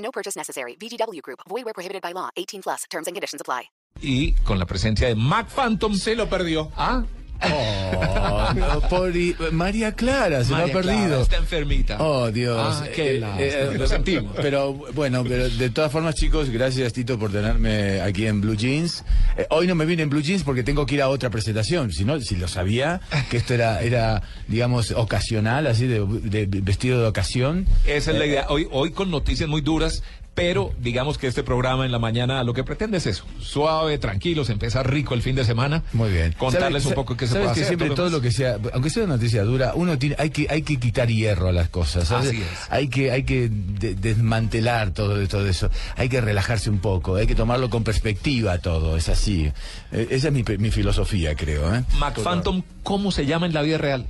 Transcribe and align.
No 0.00 0.10
purchase 0.10 0.36
necessary. 0.36 0.76
VGW 0.76 1.22
Group. 1.22 1.40
Void 1.48 1.64
where 1.64 1.74
prohibited 1.74 2.02
by 2.02 2.12
law. 2.12 2.30
18 2.36 2.62
plus. 2.62 2.84
Terms 2.90 3.06
and 3.06 3.14
conditions 3.14 3.40
apply. 3.40 3.70
Y 4.02 4.34
con 4.44 4.58
la 4.58 4.66
presencia 4.66 5.08
de 5.08 5.14
Mac 5.14 5.48
Phantom. 5.48 5.94
Se 5.94 6.14
lo 6.16 6.28
perdió. 6.28 6.70
Ah, 6.76 7.04
Oh, 7.42 8.52
no, 8.54 8.80
pobre- 8.88 9.34
María 9.52 9.92
Clara 9.92 10.44
se 10.44 10.52
María 10.52 10.72
lo 10.72 10.78
ha 10.78 10.82
Clara 10.82 10.98
perdido. 10.98 11.22
está 11.22 11.36
enfermita. 11.36 11.96
Oh, 12.00 12.30
Dios. 12.30 12.58
Ah, 12.82 12.86
qué 12.94 13.16
Eh, 13.16 13.20
lástima. 13.20 13.42
eh, 13.42 13.78
Lo 13.78 13.86
sentimos. 13.86 14.32
Pero 14.36 14.74
bueno, 14.74 15.24
pero 15.24 15.48
de 15.48 15.70
todas 15.70 15.90
formas, 15.90 16.14
chicos, 16.14 16.50
gracias 16.50 16.92
Tito 16.92 17.18
por 17.18 17.30
tenerme 17.32 18.00
aquí 18.00 18.26
en 18.26 18.40
Blue 18.40 18.54
Jeans. 18.56 19.04
Eh, 19.36 19.46
hoy 19.50 19.66
no 19.66 19.74
me 19.74 19.84
vine 19.86 20.02
en 20.02 20.10
Blue 20.10 20.20
Jeans 20.22 20.42
porque 20.42 20.62
tengo 20.62 20.84
que 20.86 20.96
ir 20.96 21.02
a 21.02 21.08
otra 21.08 21.30
presentación. 21.30 21.92
Si 21.92 22.04
no, 22.04 22.20
si 22.20 22.36
lo 22.36 22.48
sabía, 22.48 23.00
que 23.30 23.36
esto 23.38 23.54
era, 23.54 23.80
era 23.82 24.22
digamos, 24.48 24.90
ocasional, 24.92 25.66
así 25.66 25.86
de, 25.86 26.00
de 26.06 26.46
vestido 26.60 27.00
de 27.00 27.08
ocasión. 27.08 27.66
Esa 27.86 28.10
es 28.12 28.18
la 28.18 28.26
idea. 28.26 28.46
Hoy, 28.48 28.66
hoy 28.70 28.90
con 28.90 29.10
noticias 29.10 29.48
muy 29.48 29.60
duras, 29.60 30.02
pero 30.40 30.72
digamos 30.78 31.18
que 31.18 31.26
este 31.26 31.42
programa 31.42 31.84
en 31.86 31.92
la 31.92 31.98
mañana 31.98 32.42
lo 32.44 32.54
que 32.54 32.64
pretende 32.64 32.98
es 32.98 33.06
eso. 33.06 33.24
Suave, 33.40 33.98
tranquilo, 33.98 34.44
se 34.44 34.52
empieza 34.52 34.82
rico 34.82 35.14
el 35.14 35.22
fin 35.22 35.36
de 35.36 35.44
semana. 35.44 35.82
Muy 35.92 36.10
bien. 36.10 36.34
Contarles 36.38 36.82
¿Sabes- 36.82 36.86
un 36.86 36.94
poco 36.94 37.16
qué 37.16 37.26
se 37.26 37.34
puede 37.34 37.44
que 37.46 37.50
hacer. 37.52 37.66
siempre 37.66 37.86
todo 37.88 37.96
todo 38.00 38.10
lo 38.10 38.20
que 38.20 38.30
sea, 38.32 38.56
aunque 38.72 38.88
sea 38.90 39.04
una 39.04 39.14
noticia 39.16 39.42
dura, 39.44 39.72
uno 39.74 39.98
tiene, 39.98 40.16
hay 40.18 40.30
que, 40.30 40.46
hay 40.48 40.62
que 40.62 40.78
quitar 40.78 41.08
hierro 41.08 41.48
a 41.48 41.52
las 41.52 41.68
cosas. 41.68 42.08
¿sabes? 42.08 42.28
Así 42.28 42.38
es. 42.40 42.48
Hay 42.70 42.88
que, 42.88 43.10
hay 43.10 43.24
que 43.24 43.48
de- 43.50 43.94
desmantelar 43.94 44.92
todo, 44.92 45.16
de- 45.16 45.26
todo 45.28 45.46
eso. 45.46 45.70
Hay 45.96 46.08
que 46.08 46.20
relajarse 46.20 46.70
un 46.70 46.78
poco, 46.78 47.16
hay 47.16 47.26
que 47.26 47.34
tomarlo 47.34 47.68
con 47.70 47.84
perspectiva 47.84 48.58
todo, 48.58 48.96
es 48.96 49.08
así. 49.08 49.52
Eh, 49.92 50.08
esa 50.10 50.28
es 50.28 50.32
mi, 50.32 50.42
mi 50.58 50.70
filosofía, 50.70 51.34
creo. 51.34 51.74
¿eh? 51.74 51.84
Mac 51.98 52.18
Phantom, 52.20 52.62
¿cómo 52.82 53.12
se 53.12 53.26
llama 53.26 53.46
en 53.46 53.52
la 53.54 53.62
vida 53.62 53.78
real? 53.78 54.06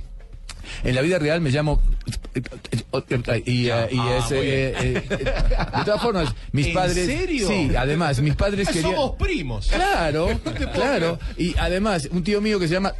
En 0.83 0.95
la 0.95 1.01
vida 1.01 1.19
real 1.19 1.41
me 1.41 1.49
llamo 1.51 1.81
y, 3.45 3.67
eh, 3.69 3.87
y 3.91 3.97
Ah, 3.99 4.17
es, 4.25 4.31
eh, 4.31 4.73
eh, 4.79 5.03
de 5.77 5.83
todas 5.85 6.01
formas 6.01 6.33
mis 6.53 6.67
¿En 6.67 6.73
padres 6.73 7.05
serio? 7.05 7.47
sí 7.47 7.71
además 7.77 8.19
mis 8.21 8.35
padres 8.35 8.67
Ah, 8.69 8.71
querían 8.71 8.91
Somos 8.95 9.15
primos. 9.17 9.67
Claro, 9.67 10.27
claro. 10.73 11.19
Y 11.37 11.55
además, 11.57 12.07
un 12.11 12.23
tío 12.23 12.41
mío 12.41 12.59
que 12.59 12.67
se 12.67 12.73
llama. 12.75 12.93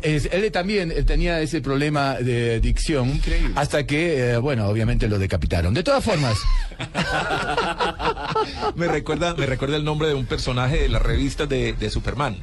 Él 0.00 0.50
también 0.52 0.92
tenía 1.06 1.40
ese 1.40 1.60
problema 1.60 2.14
de 2.16 2.60
dicción. 2.60 3.08
Increíble. 3.10 3.52
Hasta 3.56 3.86
que, 3.86 4.32
eh, 4.32 4.36
bueno, 4.36 4.66
obviamente 4.68 5.08
lo 5.08 5.18
decapitaron. 5.18 5.72
De 5.74 5.82
todas 5.82 6.04
formas, 6.04 6.36
Me 8.76 8.88
recuerda, 8.88 9.34
me 9.34 9.46
recuerda 9.46 9.76
el 9.76 9.84
nombre 9.84 10.08
de 10.08 10.14
un 10.14 10.26
personaje 10.26 10.78
de 10.82 10.88
las 10.88 11.02
revistas 11.02 11.48
de, 11.48 11.72
de 11.74 11.90
Superman. 11.90 12.36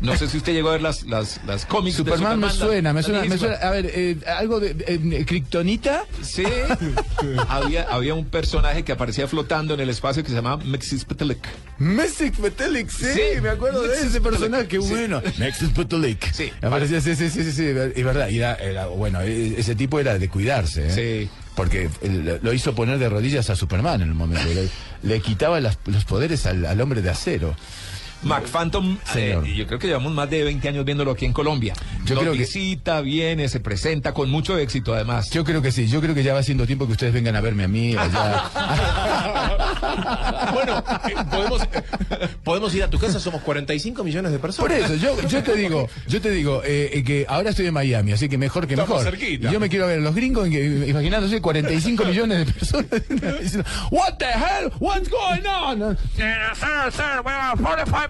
No 0.00 0.16
sé 0.16 0.28
si 0.28 0.36
usted 0.36 0.52
llegó 0.52 0.68
a 0.68 0.72
ver 0.72 0.82
las, 0.82 1.04
las, 1.04 1.40
las 1.46 1.64
cómics 1.66 1.96
Superman, 1.96 2.40
de 2.40 2.46
me 2.46 2.52
Superman. 2.52 2.68
suena, 2.70 2.88
la- 2.90 2.92
me 2.92 3.02
suena, 3.02 3.24
me 3.24 3.38
suena. 3.38 3.54
A 3.56 3.70
ver, 3.70 3.90
eh, 3.94 4.16
algo 4.38 4.60
de. 4.60 4.76
eh, 4.86 5.24
¿Kryptonita? 5.24 6.04
Sí, 6.22 6.44
había, 7.48 7.82
había 7.84 8.14
un 8.14 8.26
personaje 8.26 8.84
que 8.84 8.92
aparecía 8.92 9.26
flotando 9.28 9.74
en 9.74 9.80
el 9.80 9.88
espacio 9.90 10.22
que 10.22 10.28
se 10.30 10.34
llamaba 10.36 10.62
Mexispetelec. 10.64 11.38
Messi 11.78 12.30
Petelic, 12.30 12.88
sí, 12.90 13.06
Sí, 13.14 13.40
me 13.42 13.50
acuerdo 13.50 13.82
de 13.82 13.94
ese 13.94 14.04
Petelic, 14.20 14.22
personaje, 14.22 14.68
qué 14.68 14.80
sí. 14.80 14.88
bueno. 14.88 15.22
Messi 15.38 15.66
Petelic. 15.66 16.32
Sí, 16.32 16.50
Aparecía, 16.62 17.00
sí, 17.00 17.14
sí, 17.16 17.30
sí, 17.30 17.44
sí, 17.44 17.52
sí, 17.52 17.64
es 17.66 18.04
verdad. 18.04 18.28
Y 18.28 18.38
era, 18.38 18.54
era- 18.54 18.86
bueno, 18.86 19.20
e- 19.22 19.58
ese 19.58 19.74
tipo 19.74 19.98
era 20.00 20.18
de 20.18 20.28
cuidarse, 20.28 20.88
¿eh? 20.88 20.90
Sí. 21.26 21.30
Porque 21.54 21.88
eh, 22.02 22.38
lo 22.42 22.52
hizo 22.52 22.74
poner 22.74 22.98
de 22.98 23.08
rodillas 23.08 23.48
a 23.48 23.56
Superman 23.56 24.02
en 24.02 24.08
el 24.08 24.14
momento. 24.14 24.44
Le, 24.52 24.68
le 25.02 25.20
quitaba 25.20 25.58
las- 25.60 25.78
los 25.86 26.04
poderes 26.04 26.44
al, 26.46 26.66
al 26.66 26.80
hombre 26.80 27.00
de 27.02 27.08
acero. 27.10 27.56
Mac 28.26 28.46
Phantom, 28.46 28.98
Señor. 29.12 29.46
eh, 29.46 29.54
yo 29.54 29.66
creo 29.66 29.78
que 29.78 29.86
llevamos 29.86 30.12
más 30.12 30.28
de 30.30 30.44
20 30.44 30.68
años 30.68 30.84
viéndolo 30.84 31.12
aquí 31.12 31.24
en 31.24 31.32
Colombia. 31.32 31.74
Yo 32.04 32.16
creo 32.18 32.32
que- 32.32 32.38
Noticita, 32.40 33.00
viene, 33.00 33.48
se 33.48 33.60
presenta 33.60 34.12
con 34.12 34.30
mucho 34.30 34.58
éxito 34.58 34.94
además. 34.94 35.30
Yo 35.30 35.44
creo 35.44 35.62
que 35.62 35.72
sí, 35.72 35.88
yo 35.88 36.00
creo 36.00 36.14
que 36.14 36.22
ya 36.22 36.34
va 36.34 36.42
siendo 36.42 36.66
tiempo 36.66 36.86
que 36.86 36.92
ustedes 36.92 37.12
vengan 37.12 37.36
a 37.36 37.40
verme 37.40 37.64
a 37.64 37.68
mí 37.68 37.96
allá. 37.96 38.42
Bueno, 40.52 40.82
eh, 41.08 41.14
podemos, 41.30 41.62
eh, 41.62 42.28
podemos 42.44 42.74
ir 42.74 42.82
a 42.84 42.90
tu 42.90 42.98
casa, 42.98 43.18
somos 43.20 43.42
45 43.42 44.04
millones 44.04 44.32
de 44.32 44.38
personas. 44.38 44.70
Por 44.70 44.78
eso, 44.78 44.94
yo, 44.96 45.20
yo 45.28 45.42
te 45.42 45.54
digo, 45.54 45.88
yo 46.06 46.20
te 46.20 46.30
digo 46.30 46.62
eh, 46.64 46.90
eh, 46.94 47.04
que 47.04 47.26
ahora 47.28 47.50
estoy 47.50 47.66
en 47.66 47.74
Miami, 47.74 48.12
así 48.12 48.28
que 48.28 48.38
mejor 48.38 48.66
que 48.66 48.74
Estamos 48.74 48.98
mejor. 49.02 49.18
cerquita. 49.18 49.48
Y 49.48 49.52
yo 49.52 49.60
me 49.60 49.68
quiero 49.68 49.86
ver 49.86 49.98
a 49.98 50.02
los 50.02 50.14
gringos, 50.14 50.48
que, 50.48 50.86
imaginándose 50.88 51.40
45 51.40 52.04
millones 52.04 52.46
de 52.46 52.52
personas 52.52 52.86
diciendo, 53.40 53.68
What 53.90 54.14
the 54.18 54.26
hell? 54.26 54.72
What's 54.80 55.08
going 55.10 55.46
on? 55.46 55.96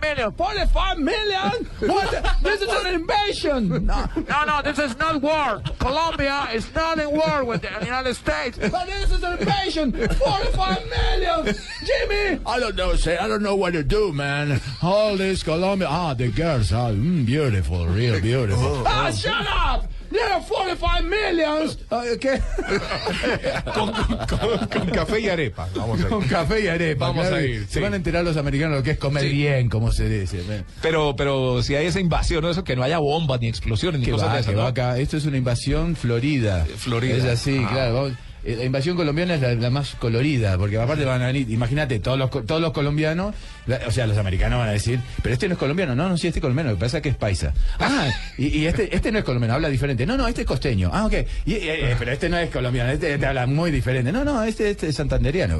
Sir, 0.07 0.15
sir, 0.15 0.15
we 0.17 0.23
are 0.23 0.31
45 0.33 0.99
million. 0.99 1.65
45 1.65 1.81
million? 1.81 1.95
What? 1.97 2.11
the- 2.11 2.37
This 2.43 2.63
is 2.63 2.69
an 2.69 2.95
invasion. 2.95 3.69
No, 3.87 4.07
no, 4.29 4.45
no, 4.45 4.63
this 4.63 4.79
is 4.79 4.97
not 4.99 5.21
war. 5.23 5.63
Colombia 5.79 6.49
is 6.55 6.73
not 6.75 6.99
in 6.99 7.11
war 7.11 7.45
with 7.45 7.63
the 7.63 7.85
United 7.85 8.15
States. 8.15 8.59
But 8.59 8.87
this 8.87 9.11
is 9.13 9.23
an 9.23 9.39
invasion. 9.39 9.93
45 9.93 10.91
million. 10.91 11.55
Jimmy. 11.85 12.41
I 12.47 12.61
don't 12.61 12.77
know, 12.77 12.95
sir. 12.97 13.19
I 13.21 13.29
don't 13.29 13.43
know 13.43 13.57
what 13.57 13.73
to 13.73 13.83
do, 13.83 14.13
man. 14.13 14.61
All 14.83 15.17
this 15.17 15.43
Colombia. 15.43 15.89
Ah, 15.91 16.15
the 16.15 16.29
girls 16.29 16.73
are 16.73 16.91
mm, 16.91 17.27
beautiful, 17.27 17.87
real 17.87 18.21
beautiful. 18.21 18.83
ah, 18.87 19.11
shut 19.11 19.47
up. 19.49 19.91
There 20.11 20.33
are 20.33 20.41
45 20.43 21.03
millions. 21.05 21.79
Ah, 21.91 22.03
¿Qué? 22.21 22.41
Con, 23.75 23.93
con- 23.93 24.67
con 24.69 24.91
café 24.91 25.21
y 25.21 25.29
arepa. 25.29 25.69
Vamos 25.75 25.99
a 26.01 26.03
ir. 26.03 26.09
Con 26.09 26.25
café 26.29 26.61
y 26.65 26.69
arepa. 26.69 27.07
Vamos 27.09 27.27
claro, 27.27 27.43
a 27.43 27.47
ir, 27.47 27.67
Se 27.67 27.75
sí. 27.75 27.81
van 27.81 27.93
a 27.93 27.97
enterar 27.97 28.25
los 28.25 28.37
americanos 28.37 28.77
lo 28.79 28.83
que 28.83 28.93
es 28.93 28.99
comer 28.99 29.25
Sí. 29.25 29.29
bien, 29.31 29.69
como 29.69 29.93
se 29.93 30.09
dice. 30.09 30.43
man. 30.49 30.65
Pero, 30.83 31.17
pero 31.17 31.63
si 31.63 31.75
hay 31.75 31.87
esa 31.87 32.01
invasión, 32.01 32.43
¿no? 32.43 32.51
eso 32.51 32.65
que 32.65 32.77
no 32.77 32.83
haya 32.83 32.99
bombas 32.99 33.41
ni 33.41 33.49
explosiones 33.49 34.01
ni 34.01 34.07
cosas 34.09 34.29
va, 34.29 34.35
de 34.35 34.41
esas, 34.41 34.55
¿no? 34.55 34.95
Esto 34.97 35.17
es 35.17 35.25
una 35.27 35.37
invasión 35.37 35.97
Florida. 35.97 36.67
Florida. 36.77 37.17
Es 37.17 37.25
así, 37.25 37.61
Ah. 37.65 37.69
claro. 37.73 37.95
vamos- 37.95 38.13
La 38.47 38.65
invasión 38.65 38.97
colombiana 38.97 39.35
es 39.35 39.41
la, 39.41 39.55
la 39.55 39.71
más 39.71 39.95
colorida, 39.97 40.57
porque 40.57 40.79
aparte 40.79 41.05
van 41.05 41.23
a 41.23 41.27
venir, 41.27 41.51
imagínate, 41.51 41.99
todos 41.99 42.19
los, 42.19 42.31
todos 42.31 42.61
los 42.61 42.73
colombianos, 42.73 43.35
la- 43.67 43.81
o 43.87 43.91
sea, 43.91 44.07
los 44.07 44.17
americanos 44.19 44.59
van 44.61 44.69
a 44.69 44.73
decir, 44.73 45.01
pero 45.23 45.33
este 45.33 45.49
no 45.49 45.55
es 45.55 45.59
colombiano, 45.59 45.95
no, 45.97 46.09
no, 46.09 46.17
sí, 46.17 46.29
este 46.29 46.39
es 46.39 46.43
colombiano, 46.43 46.71
lo 46.71 46.77
que 46.77 46.81
pasa 46.81 46.99
es 46.99 47.03
que 47.03 47.09
es 47.09 47.17
paisa. 47.17 47.53
Ah, 47.81 48.09
y, 48.39 48.47
y 48.59 48.67
este, 48.67 48.95
este 48.95 49.11
no 49.11 49.19
es 49.19 49.25
colombiano, 49.25 49.55
habla 49.55 49.69
diferente. 49.69 50.07
No, 50.07 50.17
no, 50.17 50.29
este 50.29 50.43
es 50.43 50.47
costeño. 50.47 50.91
Ah, 50.93 51.07
ok. 51.07 51.15
Y- 51.47 51.55
y- 51.55 51.57
eh, 51.69 51.97
pero 51.99 52.13
este 52.13 52.29
no 52.29 52.39
es 52.39 52.51
colombiano, 52.51 52.91
este, 52.91 53.15
este 53.15 53.27
habla 53.27 53.47
muy 53.47 53.71
diferente. 53.71 54.13
No, 54.13 54.25
no, 54.25 54.43
este, 54.45 54.71
este 54.71 54.89
es 54.89 54.95
santanderiano. 54.95 55.59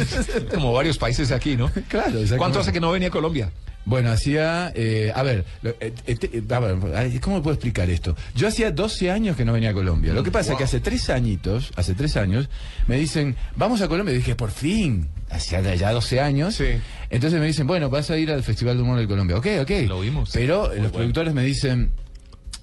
Como 0.54 0.72
varios 0.72 0.98
países 0.98 1.32
aquí, 1.32 1.56
¿no? 1.56 1.70
Claro. 1.88 2.20
¿Cuánto 2.36 2.60
hace 2.60 2.72
que 2.72 2.80
no 2.80 2.90
venía 2.92 3.08
a 3.08 3.10
Colombia? 3.10 3.50
Bueno, 3.86 4.10
hacía, 4.10 4.70
eh, 4.74 5.10
a 5.14 5.22
ver, 5.22 5.44
lo- 5.62 5.70
eh, 5.80 5.92
eh, 6.06 6.42
a 6.50 6.58
ver, 6.60 6.76
ay, 6.94 7.18
¿cómo 7.18 7.42
puedo 7.42 7.54
explicar 7.54 7.88
esto? 7.90 8.14
Yo 8.34 8.46
hacía 8.46 8.70
12 8.70 9.10
años 9.10 9.36
que 9.36 9.44
no 9.44 9.52
venía 9.52 9.70
a 9.70 9.74
Colombia. 9.74 10.12
Lo 10.12 10.22
que 10.22 10.30
pasa 10.30 10.52
es 10.52 10.58
que 10.58 10.64
hace 10.64 10.80
tres 10.80 11.08
añitos, 11.10 11.72
hace 11.76 11.94
tres 11.94 12.16
años, 12.16 12.48
me 12.86 12.98
dicen, 12.98 13.36
vamos 13.56 13.80
a 13.80 13.88
Colombia. 13.88 14.14
Y 14.14 14.18
dije, 14.18 14.34
por 14.36 14.50
fin, 14.50 15.08
hacía 15.30 15.60
ya 15.74 15.92
12 15.92 16.20
años. 16.20 16.54
Sí. 16.56 16.66
Entonces 17.08 17.40
me 17.40 17.46
dicen, 17.46 17.66
bueno, 17.66 17.88
vas 17.90 18.10
a 18.10 18.18
ir 18.18 18.30
al 18.30 18.42
Festival 18.42 18.76
de 18.76 18.82
Humor 18.82 18.98
de 18.98 19.06
Colombia. 19.08 19.36
Ok, 19.38 19.46
ok. 19.62 19.70
Lo 19.88 20.00
vimos. 20.00 20.30
Pero 20.32 20.72
eh, 20.72 20.80
los 20.82 20.92
productores 20.92 21.32
me 21.34 21.42
dicen, 21.42 21.90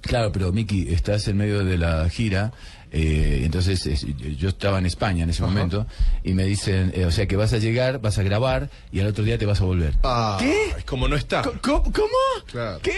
claro, 0.02 0.32
pero 0.32 0.52
Miki, 0.54 0.88
estás 0.94 1.28
en 1.28 1.38
medio 1.38 1.66
de 1.66 1.78
la 1.78 2.08
gira. 2.10 2.54
Eh, 2.92 3.42
entonces 3.44 3.86
es- 3.86 4.06
yo 4.38 4.50
estaba 4.50 4.78
en 4.80 4.86
España 4.86 5.24
en 5.24 5.30
ese 5.30 5.42
momento 5.44 5.86
y 6.24 6.34
me 6.34 6.44
dicen, 6.46 6.92
eh, 6.96 7.06
o 7.06 7.12
sea 7.12 7.28
que 7.28 7.36
vas 7.36 7.54
a 7.54 7.58
llegar, 7.58 8.00
vas 8.02 8.18
a 8.18 8.24
grabar 8.24 8.70
y 8.92 9.00
al 9.00 9.08
otro 9.08 9.24
día 9.24 9.38
te 9.38 9.46
vas 9.46 9.62
a 9.62 9.66
volver. 9.66 9.94
Ah, 10.04 10.38
¿Qué? 10.40 10.74
Como 10.86 11.08
no 11.08 11.16
está. 11.16 11.42
¿Cómo? 11.62 11.84
Claro. 12.46 12.80
¿Qué? 12.82 12.96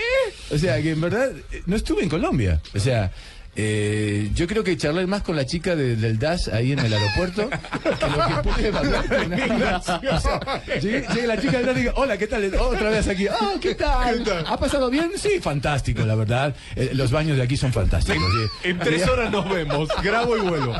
O 0.51 0.57
sea, 0.57 0.81
que 0.81 0.91
en 0.91 1.01
verdad 1.01 1.31
eh, 1.51 1.63
no 1.65 1.75
estuve 1.75 2.03
en 2.03 2.09
Colombia. 2.09 2.61
O 2.75 2.79
sea, 2.79 3.11
eh, 3.55 4.29
yo 4.35 4.47
creo 4.47 4.63
que 4.63 4.77
charlé 4.77 5.05
más 5.07 5.21
con 5.23 5.35
la 5.35 5.45
chica 5.45 5.75
de- 5.75 5.95
del 5.95 6.17
DAS 6.19 6.47
ahí 6.49 6.71
en 6.71 6.79
el 6.79 6.93
aeropuerto 6.93 7.49
que 7.49 7.89
lo 7.89 8.43
que 8.43 8.49
pude 8.49 8.67
hablar 8.77 9.07
con 9.07 9.33
ella. 9.33 9.77
O 9.77 10.19
sea, 10.19 10.63
llegué, 10.79 11.05
llegué 11.13 11.27
la 11.27 11.41
chica 11.41 11.57
del 11.57 11.65
DAS 11.65 11.77
y 11.77 11.79
digo, 11.81 11.93
hola, 11.95 12.17
¿qué 12.17 12.27
tal? 12.27 12.53
Otra 12.55 12.89
vez 12.89 13.07
aquí. 13.07 13.27
Ah, 13.27 13.53
¿qué 13.61 13.75
tal? 13.75 14.19
¿Qué 14.19 14.29
tal? 14.29 14.45
¿Ha 14.47 14.57
pasado 14.57 14.89
bien? 14.89 15.11
Sí, 15.15 15.39
fantástico, 15.41 16.03
la 16.05 16.15
verdad. 16.15 16.55
Eh, 16.75 16.91
los 16.93 17.11
baños 17.11 17.37
de 17.37 17.43
aquí 17.43 17.57
son 17.57 17.73
fantásticos. 17.73 18.23
sí. 18.63 18.69
En 18.69 18.79
tres 18.79 19.07
horas 19.07 19.31
nos 19.31 19.49
vemos. 19.49 19.89
Grabo 20.03 20.37
y 20.37 20.41
vuelo. 20.41 20.73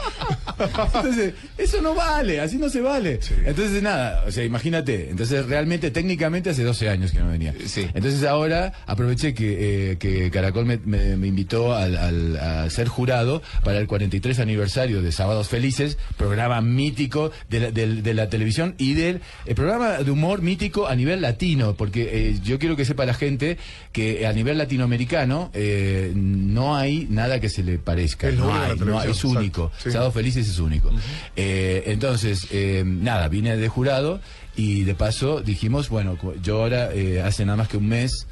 Entonces, 0.60 1.34
eso 1.58 1.82
no 1.82 1.96
vale, 1.96 2.40
así 2.42 2.58
no 2.58 2.70
se 2.70 2.82
vale. 2.82 3.20
Entonces, 3.46 3.82
nada, 3.82 4.24
o 4.28 4.32
sea, 4.32 4.44
imagínate. 4.44 5.10
Entonces, 5.10 5.46
realmente, 5.46 5.92
técnicamente, 5.92 6.50
hace 6.50 6.64
12 6.64 6.90
años 6.90 7.12
que 7.12 7.20
no 7.20 7.30
venía. 7.30 7.54
Sí. 7.66 7.88
Entonces, 7.94 8.24
ahora 8.24 8.74
aproveché 8.86 9.34
que, 9.34 9.92
eh, 9.92 9.98
que 9.98 10.30
Caracol 10.32 10.66
me, 10.66 10.78
me- 10.78 11.16
me 11.18 11.28
invitó 11.28 11.74
al, 11.76 11.98
al- 11.98 12.38
a 12.38 12.59
para 12.60 12.70
ser 12.70 12.88
jurado 12.90 13.42
para 13.64 13.80
el 13.80 13.88
43 13.88 14.38
aniversario 14.40 15.02
de 15.02 15.12
Sábados 15.14 15.48
Felices, 15.48 15.98
programa 16.18 16.60
mítico 16.60 17.32
de 17.50 17.60
la, 17.62 17.72
del- 17.72 18.04
de 18.04 18.14
la 18.14 18.30
televisión 18.30 18.76
y 18.78 18.96
del 18.96 19.22
el 19.46 19.56
programa 19.56 20.00
de 20.00 20.12
humor 20.12 20.42
mítico 20.42 20.88
a 20.88 20.96
nivel 20.96 21.22
latino, 21.22 21.76
porque 21.76 22.10
eh, 22.12 22.40
yo 22.44 22.60
quiero 22.60 22.76
que 22.76 22.84
sepa 22.84 23.06
la 23.06 23.14
gente 23.14 23.58
que 23.94 24.28
a 24.28 24.34
nivel 24.34 24.58
latinoamericano 24.58 25.52
eh, 25.54 26.12
no 26.16 26.76
hay 26.76 27.08
nada 27.10 27.40
que 27.40 27.48
se 27.50 27.64
le 27.64 27.78
parezca. 27.80 28.30
No 28.32 28.54
hay, 28.54 28.78
no 28.78 29.00
hay, 29.00 29.12
es 29.12 29.24
único. 29.24 29.72
sí. 29.82 29.92
Sábados 29.92 30.14
Felices 30.14 30.48
es 30.50 30.60
único. 30.60 30.92
Eh, 31.38 31.84
entonces, 31.88 32.48
eh, 32.52 32.84
nada, 32.86 33.30
vine 33.30 33.56
de 33.56 33.68
jurado 33.70 34.20
y 34.58 34.84
de 34.84 34.96
paso 34.96 35.40
dijimos, 35.42 35.88
bueno, 35.88 36.18
yo 36.44 36.62
ahora 36.62 36.90
eh, 36.94 37.22
hace 37.22 37.46
nada 37.46 37.56
más 37.58 37.70
que 37.70 37.78
un 37.78 37.88
mes, 37.88 38.28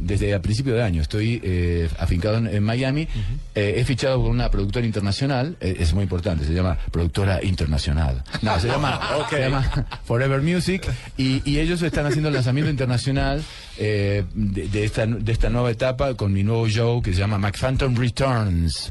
desde 0.00 0.34
a 0.34 0.40
principio 0.42 0.74
de 0.74 0.82
año, 0.82 1.02
estoy 1.02 1.40
eh, 1.44 1.88
afincado 1.98 2.38
en, 2.38 2.46
en 2.46 2.62
Miami, 2.62 3.06
eh, 3.54 3.74
he 3.76 3.84
fichado 3.84 4.20
con 4.22 4.30
una 4.30 4.50
productora 4.50 4.86
internacional, 4.86 5.56
eh, 5.60 5.76
es 5.78 5.92
muy 5.94 6.04
importante, 6.04 6.44
se 6.44 6.52
llama 6.52 6.78
productora 6.90 7.42
internacional. 7.44 8.22
No, 8.42 8.58
se 8.58 8.68
llama, 8.68 9.00
se 9.30 9.40
llama 9.40 9.86
Forever 10.04 10.42
Music 10.42 10.86
y, 11.16 11.42
y 11.48 11.58
ellos 11.58 11.82
están 11.82 12.06
haciendo 12.06 12.28
el 12.28 12.34
lanzamiento 12.34 12.70
internacional 12.70 13.42
eh, 13.78 14.24
de, 14.34 14.68
de 14.68 14.84
esta, 14.84 15.06
de 15.06 15.32
esta 15.32 15.50
nueva 15.50 15.70
etapa 15.70 16.14
con 16.14 16.32
mi 16.32 16.42
nuevo 16.42 16.68
show 16.68 17.00
que 17.02 17.12
se 17.12 17.20
llama 17.20 17.38
McPhantom 17.38 17.94
Returns. 17.96 18.90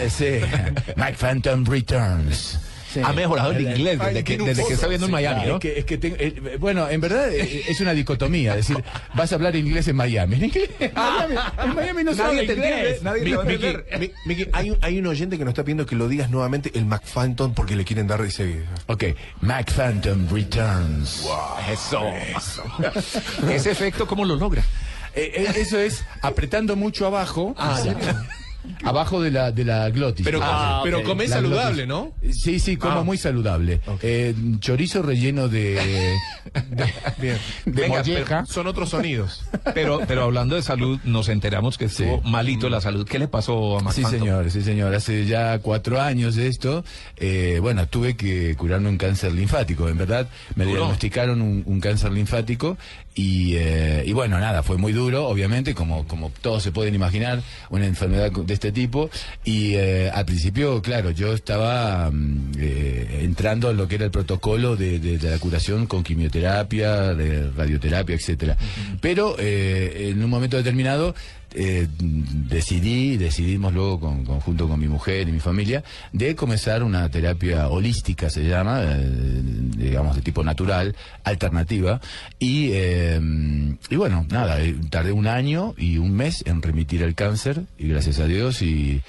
Eh, 0.00 0.10
sí, 0.10 0.40
McPhantom 0.96 1.64
Returns. 1.64 2.58
Sí. 2.94 3.00
Ha 3.04 3.12
mejorado 3.12 3.50
el 3.50 3.60
inglés 3.60 3.98
Ay, 4.00 4.14
desde 4.14 4.24
que, 4.24 4.38
desde 4.38 4.64
que 4.66 4.72
está 4.74 4.86
viendo 4.86 5.06
en 5.06 5.12
Miami, 5.12 5.46
¿no? 5.46 5.54
es 5.54 5.60
que, 5.60 5.78
es 5.80 5.84
que 5.84 5.98
tengo- 5.98 6.16
eh, 6.18 6.56
bueno, 6.60 6.88
en 6.88 7.00
verdad 7.00 7.28
eh, 7.32 7.64
es 7.66 7.80
una 7.80 7.92
dicotomía, 7.92 8.52
es 8.56 8.68
decir, 8.68 8.84
vas 9.14 9.32
a 9.32 9.34
hablar 9.34 9.56
inglés 9.56 9.88
en 9.88 9.96
Miami. 9.96 10.36
En, 10.36 10.44
inglés- 10.44 10.70
en 10.78 10.92
Miami, 10.94 11.34
en 11.64 11.74
Miami 11.74 12.04
no 12.04 12.14
se 12.14 12.22
habla 12.22 12.42
inglés. 12.44 13.02
nadie 13.02 13.22
te 13.24 13.36
va 13.36 13.42
a 13.42 13.46
entender. 13.50 13.86
mi- 13.98 14.10
Miki, 14.26 14.48
hay, 14.52 14.70
un, 14.70 14.78
hay 14.80 14.98
un 14.98 15.06
oyente 15.08 15.36
que 15.38 15.44
nos 15.44 15.50
está 15.52 15.64
pidiendo 15.64 15.86
que 15.86 15.96
lo 15.96 16.06
digas 16.08 16.30
nuevamente 16.30 16.70
el 16.74 16.84
McPhantom 16.86 17.52
porque 17.54 17.74
le 17.74 17.84
quieren 17.84 18.06
dar 18.06 18.20
ese. 18.20 18.62
Ok, 18.86 19.04
McPhantom 19.40 20.28
Returns. 20.32 21.26
Eso. 21.70 22.00
Ese 23.50 23.70
efecto, 23.70 24.06
¿cómo 24.06 24.24
lo 24.24 24.36
logra? 24.36 24.62
Eh, 25.16 25.32
eh, 25.36 25.52
eso 25.56 25.78
es 25.78 26.04
apretando 26.22 26.76
mucho 26.76 27.06
abajo. 27.06 27.54
Ah, 27.58 27.80
Abajo 28.82 29.20
de 29.20 29.30
la, 29.30 29.52
de 29.52 29.64
la 29.64 29.90
glotis. 29.90 30.24
Pero, 30.24 30.40
Ah, 30.42 30.80
pero 30.84 30.98
La 31.02 31.28
saludable, 31.28 31.84
glotis. 31.86 32.22
¿no? 32.22 32.32
Sí, 32.32 32.58
sí, 32.58 32.76
como 32.76 33.00
Ah. 33.00 33.04
muy 33.04 33.16
saludable. 33.16 33.80
Eh, 34.02 34.34
chorizo 34.60 35.02
relleno 35.02 35.48
de, 35.48 35.78
Bien. 37.18 37.38
de 37.64 37.82
Venga, 37.82 37.98
molleja. 37.98 38.44
Son 38.46 38.66
otros 38.66 38.90
sonidos. 38.90 39.44
Pero, 39.74 40.00
pero 40.06 40.24
hablando 40.24 40.56
de 40.56 40.62
salud, 40.62 40.98
nos 41.04 41.28
enteramos 41.28 41.78
que 41.78 41.86
estuvo 41.86 42.20
Sí. 42.22 42.30
malito 42.30 42.68
la 42.68 42.80
salud. 42.80 43.06
¿Qué 43.06 43.18
le 43.18 43.28
pasó 43.28 43.78
a 43.78 43.82
Mac 43.82 43.92
Sí, 43.94 44.02
Phantom? 44.02 44.20
señor, 44.20 44.50
sí, 44.50 44.62
señor. 44.62 44.94
Hace 44.94 45.26
ya 45.26 45.58
cuatro 45.58 46.00
años 46.00 46.34
de 46.34 46.48
esto, 46.48 46.84
eh, 47.16 47.58
bueno, 47.60 47.86
tuve 47.88 48.16
que 48.16 48.54
curarme 48.56 48.88
un 48.88 48.98
cáncer 48.98 49.32
linfático. 49.32 49.88
En 49.88 49.98
verdad, 49.98 50.28
me 50.56 50.64
diagnosticaron 50.66 51.40
un, 51.40 51.62
un 51.66 51.80
cáncer 51.80 52.12
linfático 52.12 52.76
y, 53.14 53.54
eh, 53.56 54.02
y 54.06 54.12
bueno, 54.12 54.38
nada, 54.40 54.62
fue 54.64 54.76
muy 54.76 54.92
duro, 54.92 55.28
obviamente, 55.28 55.74
como, 55.74 56.06
como 56.08 56.30
todos 56.42 56.62
se 56.64 56.72
pueden 56.72 56.94
imaginar, 56.94 57.42
una 57.70 57.86
enfermedad 57.86 58.32
de 58.32 58.54
este 58.54 58.72
tipo. 58.72 59.08
Y 59.44 59.74
eh, 59.74 60.10
al 60.12 60.24
principio, 60.24 60.82
claro, 60.82 61.10
yo 61.12 61.32
estaba 61.32 62.10
mm, 62.10 62.52
eh, 62.58 63.20
entrando 63.22 63.70
en 63.70 63.76
lo 63.76 63.86
que 63.86 63.94
era 63.96 64.04
el 64.06 64.10
protocolo 64.10 64.74
de, 64.76 64.98
de- 64.98 65.18
de 65.18 65.30
la 65.30 65.38
curación 65.38 65.86
con 65.86 66.02
quimioterapia, 66.02 67.14
de 67.14 67.50
radioterapia, 67.50 68.16
etcétera. 68.16 68.56
Pero 69.00 69.36
eh, 69.38 70.10
en 70.10 70.22
un 70.22 70.30
momento 70.30 70.56
determinado 70.56 71.14
eh, 71.54 71.86
decidí, 71.98 73.16
decidimos 73.16 73.72
luego 73.72 74.00
con, 74.00 74.24
con- 74.24 74.40
junto 74.40 74.68
con 74.68 74.78
mi 74.80 74.88
mujer 74.88 75.28
y 75.28 75.32
mi 75.32 75.40
familia, 75.40 75.82
de 76.12 76.34
comenzar 76.34 76.82
una 76.82 77.08
terapia 77.10 77.68
holística, 77.68 78.28
se 78.30 78.44
llama, 78.48 78.82
eh, 78.84 79.10
digamos 79.76 80.16
de 80.16 80.22
tipo 80.22 80.42
natural, 80.44 80.94
alternativa. 81.24 82.00
Y, 82.38 82.70
eh, 82.72 83.20
y 83.90 83.96
bueno, 83.96 84.26
nada, 84.30 84.60
eh, 84.62 84.74
tardé 84.90 85.12
un 85.12 85.26
año 85.26 85.74
y 85.78 85.98
un 85.98 86.12
mes 86.12 86.42
en 86.46 86.60
remitir 86.62 87.02
el 87.02 87.14
cáncer, 87.14 87.62
y 87.78 87.88
gracias 87.88 88.18
a 88.18 88.26
Dios, 88.26 88.60
y, 88.62 89.02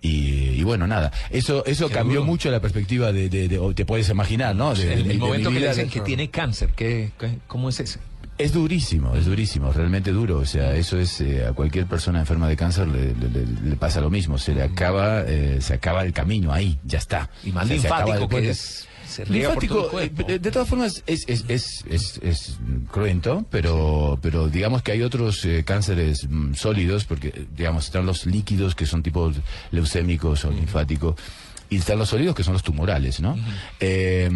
y, 0.00 0.50
y 0.58 0.62
bueno, 0.64 0.86
nada, 0.88 1.12
eso 1.30 1.64
eso 1.64 1.88
cambió 1.88 2.24
mucho 2.24 2.50
la 2.50 2.60
perspectiva 2.60 3.12
de, 3.12 3.28
de- 3.28 3.48
de- 3.48 3.58
o 3.58 3.72
te 3.74 3.84
puedes 3.84 4.08
imaginar, 4.08 4.54
¿no? 4.56 4.74
De- 4.74 4.86
de 4.86 4.94
El, 4.94 5.04
mi 5.04 5.14
momento 5.18 5.50
que 5.50 5.60
le 5.60 5.68
dicen 5.68 5.88
que 5.88 6.00
tiene 6.06 6.28
cáncer, 6.30 6.70
¿qué, 6.74 7.10
qué- 7.18 7.38
cómo 7.46 7.68
es 7.68 7.78
ese? 7.80 8.00
Es 8.38 8.52
durísimo, 8.52 9.14
es 9.14 9.26
durísimo, 9.26 9.72
realmente 9.72 10.10
duro. 10.12 10.38
O 10.38 10.46
sea, 10.46 10.74
eso 10.74 10.98
es 10.98 11.20
eh, 11.20 11.46
a 11.46 11.52
cualquier 11.52 11.86
persona 11.86 12.20
enferma 12.20 12.48
de 12.48 12.56
cáncer 12.56 12.88
le, 12.88 13.14
le- 13.14 13.28
le- 13.28 13.46
le 13.70 13.76
pasa 13.76 14.00
lo 14.00 14.10
mismo. 14.10 14.38
Se 14.38 14.54
le 14.54 14.62
acaba, 14.62 15.22
eh, 15.26 15.58
se 15.60 15.74
acaba 15.74 16.02
el 16.04 16.12
camino 16.12 16.52
ahí, 16.52 16.78
ya 16.84 16.98
está. 16.98 17.30
Y 17.44 17.52
más 17.52 17.64
O 17.64 17.68
sea, 17.68 17.76
linfático 17.76 18.28
que 18.28 18.50
es. 18.50 18.88
Se 19.06 19.24
riega 19.26 19.52
por 19.52 19.66
todo 19.66 19.90
Linfático, 20.00 20.24
el 20.26 20.34
eh, 20.36 20.38
de 20.38 20.50
todas 20.50 20.66
formas, 20.66 21.02
es, 21.06 21.24
es, 21.28 21.44
es, 21.48 21.84
es, 21.90 22.18
es 22.22 22.56
cruento, 22.90 23.44
pero, 23.50 24.18
pero 24.22 24.48
digamos 24.48 24.82
que 24.82 24.92
hay 24.92 25.02
otros 25.02 25.44
eh, 25.44 25.64
cánceres 25.66 26.26
mm, 26.30 26.54
sólidos, 26.54 27.04
porque 27.04 27.46
digamos 27.54 27.84
están 27.84 28.06
los 28.06 28.24
líquidos 28.24 28.74
que 28.74 28.86
son 28.86 29.02
tipo 29.02 29.30
leucémicos 29.70 30.44
o 30.46 30.50
linfáticos. 30.50 31.16
Y 31.72 31.76
están 31.78 31.98
los 31.98 32.08
sólidos 32.10 32.34
que 32.34 32.44
son 32.44 32.52
los 32.52 32.62
tumorales, 32.62 33.20
¿no? 33.20 33.34
Eh, 33.80 34.30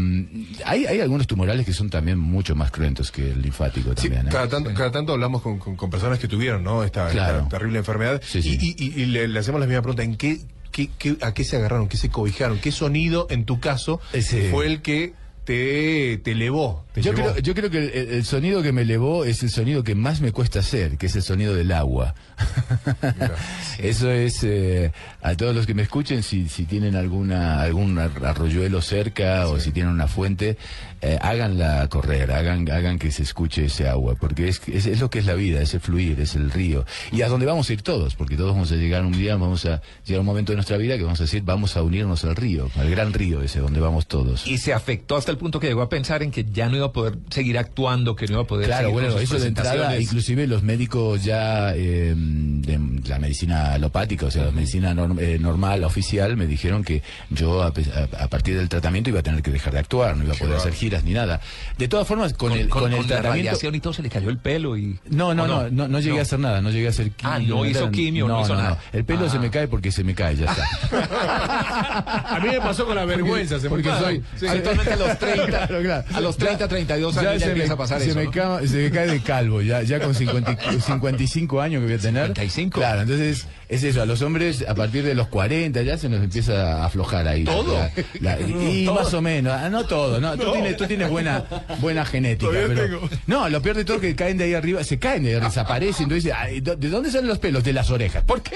hay, 0.64 0.86
hay 0.86 1.00
algunos 1.00 1.26
tumorales 1.26 1.66
que 1.66 1.72
son 1.74 1.90
también 1.90 2.18
mucho 2.18 2.54
más 2.54 2.70
cruentos 2.70 3.12
que 3.12 3.30
el 3.32 3.42
linfático 3.42 3.90
Sí, 3.90 4.08
también. 4.08 4.28
¿eh? 4.28 4.30
cada, 4.30 4.48
tanto, 4.48 4.72
cada 4.72 4.90
tanto 4.90 5.12
hablamos 5.12 5.42
con, 5.42 5.58
con- 5.58 5.76
con 5.76 5.90
personas 5.90 6.18
que 6.18 6.28
tuvieron 6.28 6.64
¿no? 6.64 6.82
esta, 6.82 7.08
Claro. 7.08 7.38
esta 7.38 7.48
terrible 7.50 7.78
enfermedad 7.78 8.22
Sí, 8.24 8.40
sí. 8.42 8.58
Y, 8.58 8.76
y- 8.82 9.02
y 9.02 9.06
le, 9.06 9.28
le 9.28 9.38
hacemos 9.38 9.60
la 9.60 9.66
misma 9.66 9.82
pregunta, 9.82 10.02
¿en 10.02 10.16
qué, 10.16 10.40
qué- 10.72 10.88
qué- 10.98 11.18
a 11.20 11.34
qué 11.34 11.44
se 11.44 11.56
agarraron, 11.56 11.88
qué 11.88 11.98
se 11.98 12.08
cobijaron? 12.08 12.58
¿Qué 12.58 12.72
sonido, 12.72 13.26
en 13.28 13.44
tu 13.44 13.60
caso, 13.60 14.00
Ese- 14.14 14.50
fue 14.50 14.66
el 14.66 14.80
que 14.80 15.12
te, 15.44 16.16
te 16.24 16.32
elevó? 16.32 16.85
Yo 16.96 17.12
creo, 17.14 17.38
yo 17.38 17.54
creo 17.54 17.70
que 17.70 17.78
el, 17.78 18.08
el 18.14 18.24
sonido 18.24 18.62
que 18.62 18.72
me 18.72 18.82
elevó 18.82 19.24
es 19.24 19.42
el 19.42 19.50
sonido 19.50 19.84
que 19.84 19.94
más 19.94 20.20
me 20.20 20.32
cuesta 20.32 20.60
hacer, 20.60 20.96
que 20.98 21.06
es 21.06 21.16
el 21.16 21.22
sonido 21.22 21.54
del 21.54 21.72
agua. 21.72 22.14
Eso 23.78 24.10
es, 24.10 24.42
eh, 24.44 24.92
a 25.22 25.34
todos 25.36 25.54
los 25.54 25.66
que 25.66 25.74
me 25.74 25.82
escuchen, 25.82 26.22
si, 26.22 26.48
si 26.48 26.64
tienen 26.64 26.96
alguna 26.96 27.60
algún 27.60 27.98
ar- 27.98 28.24
arroyuelo 28.24 28.80
cerca 28.82 29.48
o 29.48 29.58
si 29.60 29.72
tienen 29.72 29.92
una 29.92 30.08
fuente, 30.08 30.56
eh, 31.02 31.18
háganla 31.20 31.86
correr, 31.88 32.32
hagan, 32.32 32.68
hagan 32.70 32.98
que 32.98 33.10
se 33.10 33.22
escuche 33.22 33.66
ese 33.66 33.88
agua, 33.88 34.14
porque 34.18 34.48
es, 34.48 34.60
es, 34.66 34.86
es 34.86 35.00
lo 35.00 35.10
que 35.10 35.18
es 35.18 35.26
la 35.26 35.34
vida, 35.34 35.60
es 35.60 35.74
el 35.74 35.80
fluir, 35.80 36.20
es 36.20 36.34
el 36.34 36.50
río. 36.50 36.84
Y 37.12 37.22
a 37.22 37.28
donde 37.28 37.46
vamos 37.46 37.68
a 37.68 37.72
ir 37.74 37.82
todos, 37.82 38.14
porque 38.14 38.36
todos 38.36 38.52
vamos 38.52 38.72
a 38.72 38.76
llegar 38.76 39.04
un 39.04 39.12
día, 39.12 39.36
vamos 39.36 39.66
a 39.66 39.82
llegar 40.04 40.18
a 40.18 40.20
un 40.20 40.26
momento 40.26 40.52
de 40.52 40.56
nuestra 40.56 40.76
vida 40.78 40.96
que 40.96 41.02
vamos 41.04 41.20
a 41.20 41.24
decir, 41.24 41.42
vamos 41.44 41.76
a 41.76 41.82
unirnos 41.82 42.24
al 42.24 42.34
río, 42.36 42.70
al 42.76 42.90
gran 42.90 43.12
río 43.12 43.42
ese, 43.42 43.60
donde 43.60 43.80
vamos 43.80 44.06
todos. 44.06 44.46
Y 44.46 44.58
se 44.58 44.72
afectó 44.72 45.16
hasta 45.16 45.30
el 45.30 45.36
punto 45.38 45.60
que 45.60 45.66
llegó 45.66 45.82
a 45.82 45.88
pensar 45.88 46.22
en 46.22 46.30
que 46.30 46.44
ya 46.44 46.68
no 46.68 46.76
iba 46.76 46.85
a 46.86 46.92
poder 46.92 47.18
seguir 47.30 47.58
actuando, 47.58 48.14
que 48.16 48.26
no 48.26 48.32
iba 48.34 48.42
a 48.42 48.46
poder 48.46 48.66
Claro, 48.66 48.90
bueno, 48.92 49.10
sus 49.12 49.22
eso 49.22 49.38
de 49.38 49.48
entrada, 49.48 49.98
inclusive 49.98 50.46
los 50.46 50.62
médicos 50.62 51.22
ya 51.24 51.72
eh, 51.74 52.14
de 52.16 52.78
la 53.08 53.18
medicina 53.18 53.72
alopática, 53.74 54.26
o 54.26 54.30
sea, 54.30 54.44
la 54.46 54.50
medicina 54.52 54.94
norm- 54.94 55.18
eh, 55.20 55.38
normal, 55.38 55.84
oficial, 55.84 56.36
me 56.36 56.46
dijeron 56.46 56.82
que 56.84 57.02
yo 57.30 57.62
a, 57.62 57.72
pe- 57.72 57.84
a- 57.94 58.24
a 58.24 58.28
partir 58.28 58.56
del 58.56 58.68
tratamiento 58.68 59.10
iba 59.10 59.20
a 59.20 59.22
tener 59.22 59.42
que 59.42 59.50
dejar 59.50 59.72
de 59.72 59.78
actuar, 59.80 60.16
no 60.16 60.24
iba 60.24 60.34
a 60.34 60.36
poder 60.36 60.56
hacer 60.56 60.72
giras 60.72 61.04
ni 61.04 61.12
nada. 61.12 61.40
De 61.78 61.88
todas 61.88 62.06
formas, 62.06 62.32
con, 62.32 62.50
con, 62.50 62.58
el, 62.58 62.68
con- 62.68 62.82
con 62.82 62.92
el 62.92 62.98
con 62.98 63.08
la 63.08 63.14
tratamiento... 63.16 63.48
radiación 63.50 63.74
y 63.74 63.80
todo 63.80 63.92
se 63.92 64.02
le 64.02 64.08
cayó 64.10 64.30
el 64.30 64.38
pelo 64.38 64.76
y 64.76 64.98
No, 65.10 65.34
no, 65.34 65.44
¿o 65.44 65.46
no, 65.46 65.70
no, 65.70 65.88
no 65.88 65.98
llegué 66.00 66.14
No. 66.14 66.18
a 66.20 66.22
hacer 66.22 66.38
nada, 66.38 66.60
no 66.60 66.70
llegué 66.70 66.86
a 66.86 66.90
hacer 66.90 67.10
quimio. 67.12 67.32
Ah, 67.34 67.38
no 67.40 67.66
hizo 67.66 67.90
quimio, 67.90 68.28
no 68.28 68.40
hizo 68.42 68.54
nada. 68.54 68.78
El 68.92 69.04
pelo 69.04 69.26
Ah. 69.26 69.30
se 69.30 69.38
me 69.38 69.50
cae 69.50 69.68
porque 69.68 69.90
se 69.92 70.04
me 70.04 70.14
cae, 70.14 70.36
ya 70.36 70.46
está. 70.46 70.64
A 72.36 72.38
mí 72.40 72.48
me 72.48 72.58
pasó 72.60 72.84
con 72.86 72.96
la 72.96 73.04
vergüenza, 73.04 73.56
se 73.58 73.64
me 73.64 73.70
porque 73.70 73.88
soy- 73.98 74.22
Sí. 74.36 74.46
Actualmente 74.46 74.92
a 74.92 74.96
los 74.96 75.18
30, 75.18 75.46
Claro, 75.66 75.82
claro. 75.82 76.04
a 76.14 76.20
los 76.20 76.36
30, 76.36 76.68
32 76.84 77.16
años 77.16 77.32
ya, 77.34 77.38
se 77.38 77.46
empieza 77.52 77.68
me, 77.68 77.74
a 77.74 77.76
pasar 77.76 78.00
se 78.00 78.06
eso. 78.10 78.18
Me 78.18 78.24
¿no? 78.26 78.30
ca- 78.30 78.60
se 78.66 78.76
me 78.76 78.90
cae 78.90 79.06
de 79.08 79.20
calvo, 79.20 79.62
ya, 79.62 79.82
ya 79.82 80.00
con 80.00 80.14
50 80.14 80.52
y- 80.76 80.80
55 80.80 81.60
años 81.60 81.80
que 81.80 81.86
voy 81.86 81.94
a 81.94 81.98
tener. 81.98 82.26
55. 82.26 82.78
Claro, 82.80 83.02
entonces 83.02 83.46
es 83.68 83.82
eso, 83.82 84.02
a 84.02 84.06
los 84.06 84.22
hombres 84.22 84.64
a 84.68 84.74
partir 84.74 85.02
de 85.04 85.14
los 85.14 85.28
40 85.28 85.82
ya 85.82 85.96
se 85.98 86.08
nos 86.08 86.22
empieza 86.22 86.82
a 86.82 86.86
aflojar 86.86 87.26
ahí. 87.28 87.44
¿Todo? 87.44 87.74
La- 88.20 88.36
la- 88.36 88.40
y 88.46 88.84
más 88.92 89.12
o 89.14 89.22
menos, 89.22 89.52
ah, 89.54 89.68
no 89.70 89.84
todo, 89.86 90.20
no, 90.20 90.36
tú, 90.36 90.52
tienes, 90.52 90.76
tú 90.76 90.86
tienes 90.86 91.08
buena, 91.10 91.44
buena 91.80 92.04
genética. 92.04 92.50
Todavía 92.50 92.68
Pero, 92.74 92.98
tengo. 93.00 93.10
no, 93.26 93.48
lo 93.48 93.62
peor 93.62 93.76
de 93.76 93.84
todo 93.84 93.96
es 93.96 94.02
que 94.02 94.14
caen 94.14 94.36
de 94.38 94.44
ahí 94.44 94.54
arriba, 94.54 94.84
se 94.84 94.98
caen 94.98 95.24
de 95.24 95.36
ahí, 95.36 95.40
desaparecen, 95.40 96.04
entonces, 96.04 96.32
¿de 96.62 96.76
de 96.76 96.88
dónde 96.88 97.10
salen 97.10 97.28
los 97.28 97.38
pelos? 97.38 97.64
De 97.64 97.72
las 97.72 97.90
orejas. 97.90 98.22
¿Por 98.24 98.42
qué? 98.42 98.54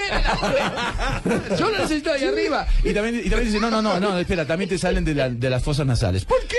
Yo 1.57 1.69
lo 1.69 1.79
necesito 1.79 2.11
ahí 2.11 2.23
arriba. 2.25 2.67
Y 2.83 2.93
también, 2.93 3.15
y 3.25 3.29
también 3.29 3.45
dicen, 3.45 3.61
no, 3.61 3.69
no, 3.69 3.81
no, 3.81 3.99
no, 3.99 4.17
espera, 4.17 4.45
también 4.45 4.69
te 4.69 4.77
salen 4.77 5.03
de, 5.05 5.15
la- 5.15 5.29
de 5.29 5.49
las 5.49 5.63
fosas 5.63 5.85
nasales. 5.85 6.25
¿Por 6.25 6.39
qué? 6.47 6.57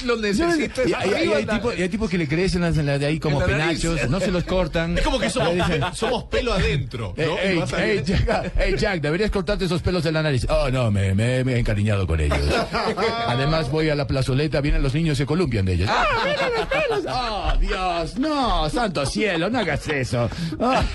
Lo 0.04 0.16
necesito. 0.16 0.65
Y, 0.86 0.90
es 0.90 0.94
hay, 0.94 1.44
la- 1.44 1.54
tipos, 1.54 1.78
y 1.78 1.82
hay 1.82 1.88
tipos 1.88 2.10
que 2.10 2.18
le 2.18 2.28
crecen 2.28 2.60
las- 2.62 2.74
de 2.76 3.06
ahí 3.06 3.18
como 3.18 3.40
penachos, 3.40 4.08
no 4.08 4.20
se 4.20 4.30
los 4.30 4.44
cortan. 4.44 4.96
Es 4.98 5.04
como 5.04 5.18
que 5.18 5.30
somos, 5.30 5.54
somos 5.94 6.24
pelo 6.24 6.52
adentro. 6.52 7.14
"Eh, 7.16 7.26
¿no? 7.26 7.76
Ey, 7.78 8.02
Jack, 8.04 8.52
ey, 8.58 8.76
Jack, 8.76 9.00
deberías 9.00 9.30
cortarte 9.30 9.64
esos 9.64 9.82
pelos 9.82 10.02
de 10.04 10.12
la 10.12 10.22
nariz. 10.22 10.46
Oh, 10.48 10.70
no, 10.70 10.90
me, 10.90 11.14
me- 11.14 11.44
me 11.44 11.54
he 11.54 11.58
encariñado 11.58 12.06
con 12.06 12.20
ellos. 12.20 12.38
Además, 13.26 13.70
voy 13.70 13.88
a 13.90 13.94
la 13.94 14.06
plazoleta, 14.06 14.60
vienen 14.60 14.82
los 14.82 14.94
niños 14.94 15.16
y 15.18 15.22
se 15.22 15.26
columpian 15.26 15.64
de 15.64 15.74
ellos. 15.74 15.88
¡Ah, 15.90 16.06
mira 16.24 16.50
mis 16.56 16.66
pelos! 16.66 17.04
¡Oh, 17.08 17.52
Dios! 17.60 18.18
No, 18.18 18.68
santo 18.70 19.04
cielo, 19.06 19.48
no 19.50 19.58
hagas 19.58 19.86
eso. 19.88 20.28
Ah. 20.60 20.82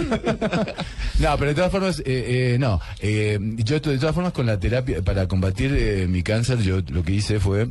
No, 1.20 1.38
pero 1.38 1.50
de 1.50 1.56
todas 1.56 1.72
formas, 1.72 2.00
eh, 2.00 2.04
eh, 2.06 2.58
no. 2.60 2.82
Eh, 3.00 3.38
yo, 3.58 3.80
de 3.80 3.98
todas 4.00 4.16
formas, 4.16 4.34
con 4.34 4.48
la 4.48 4.60
terapia, 4.60 5.04
para 5.04 5.28
combatir 5.28 5.72
eh, 5.78 6.08
mi 6.10 6.24
cáncer, 6.24 6.60
yo 6.60 6.80
lo 6.90 7.04
que 7.04 7.12
hice 7.14 7.40
fue 7.40 7.70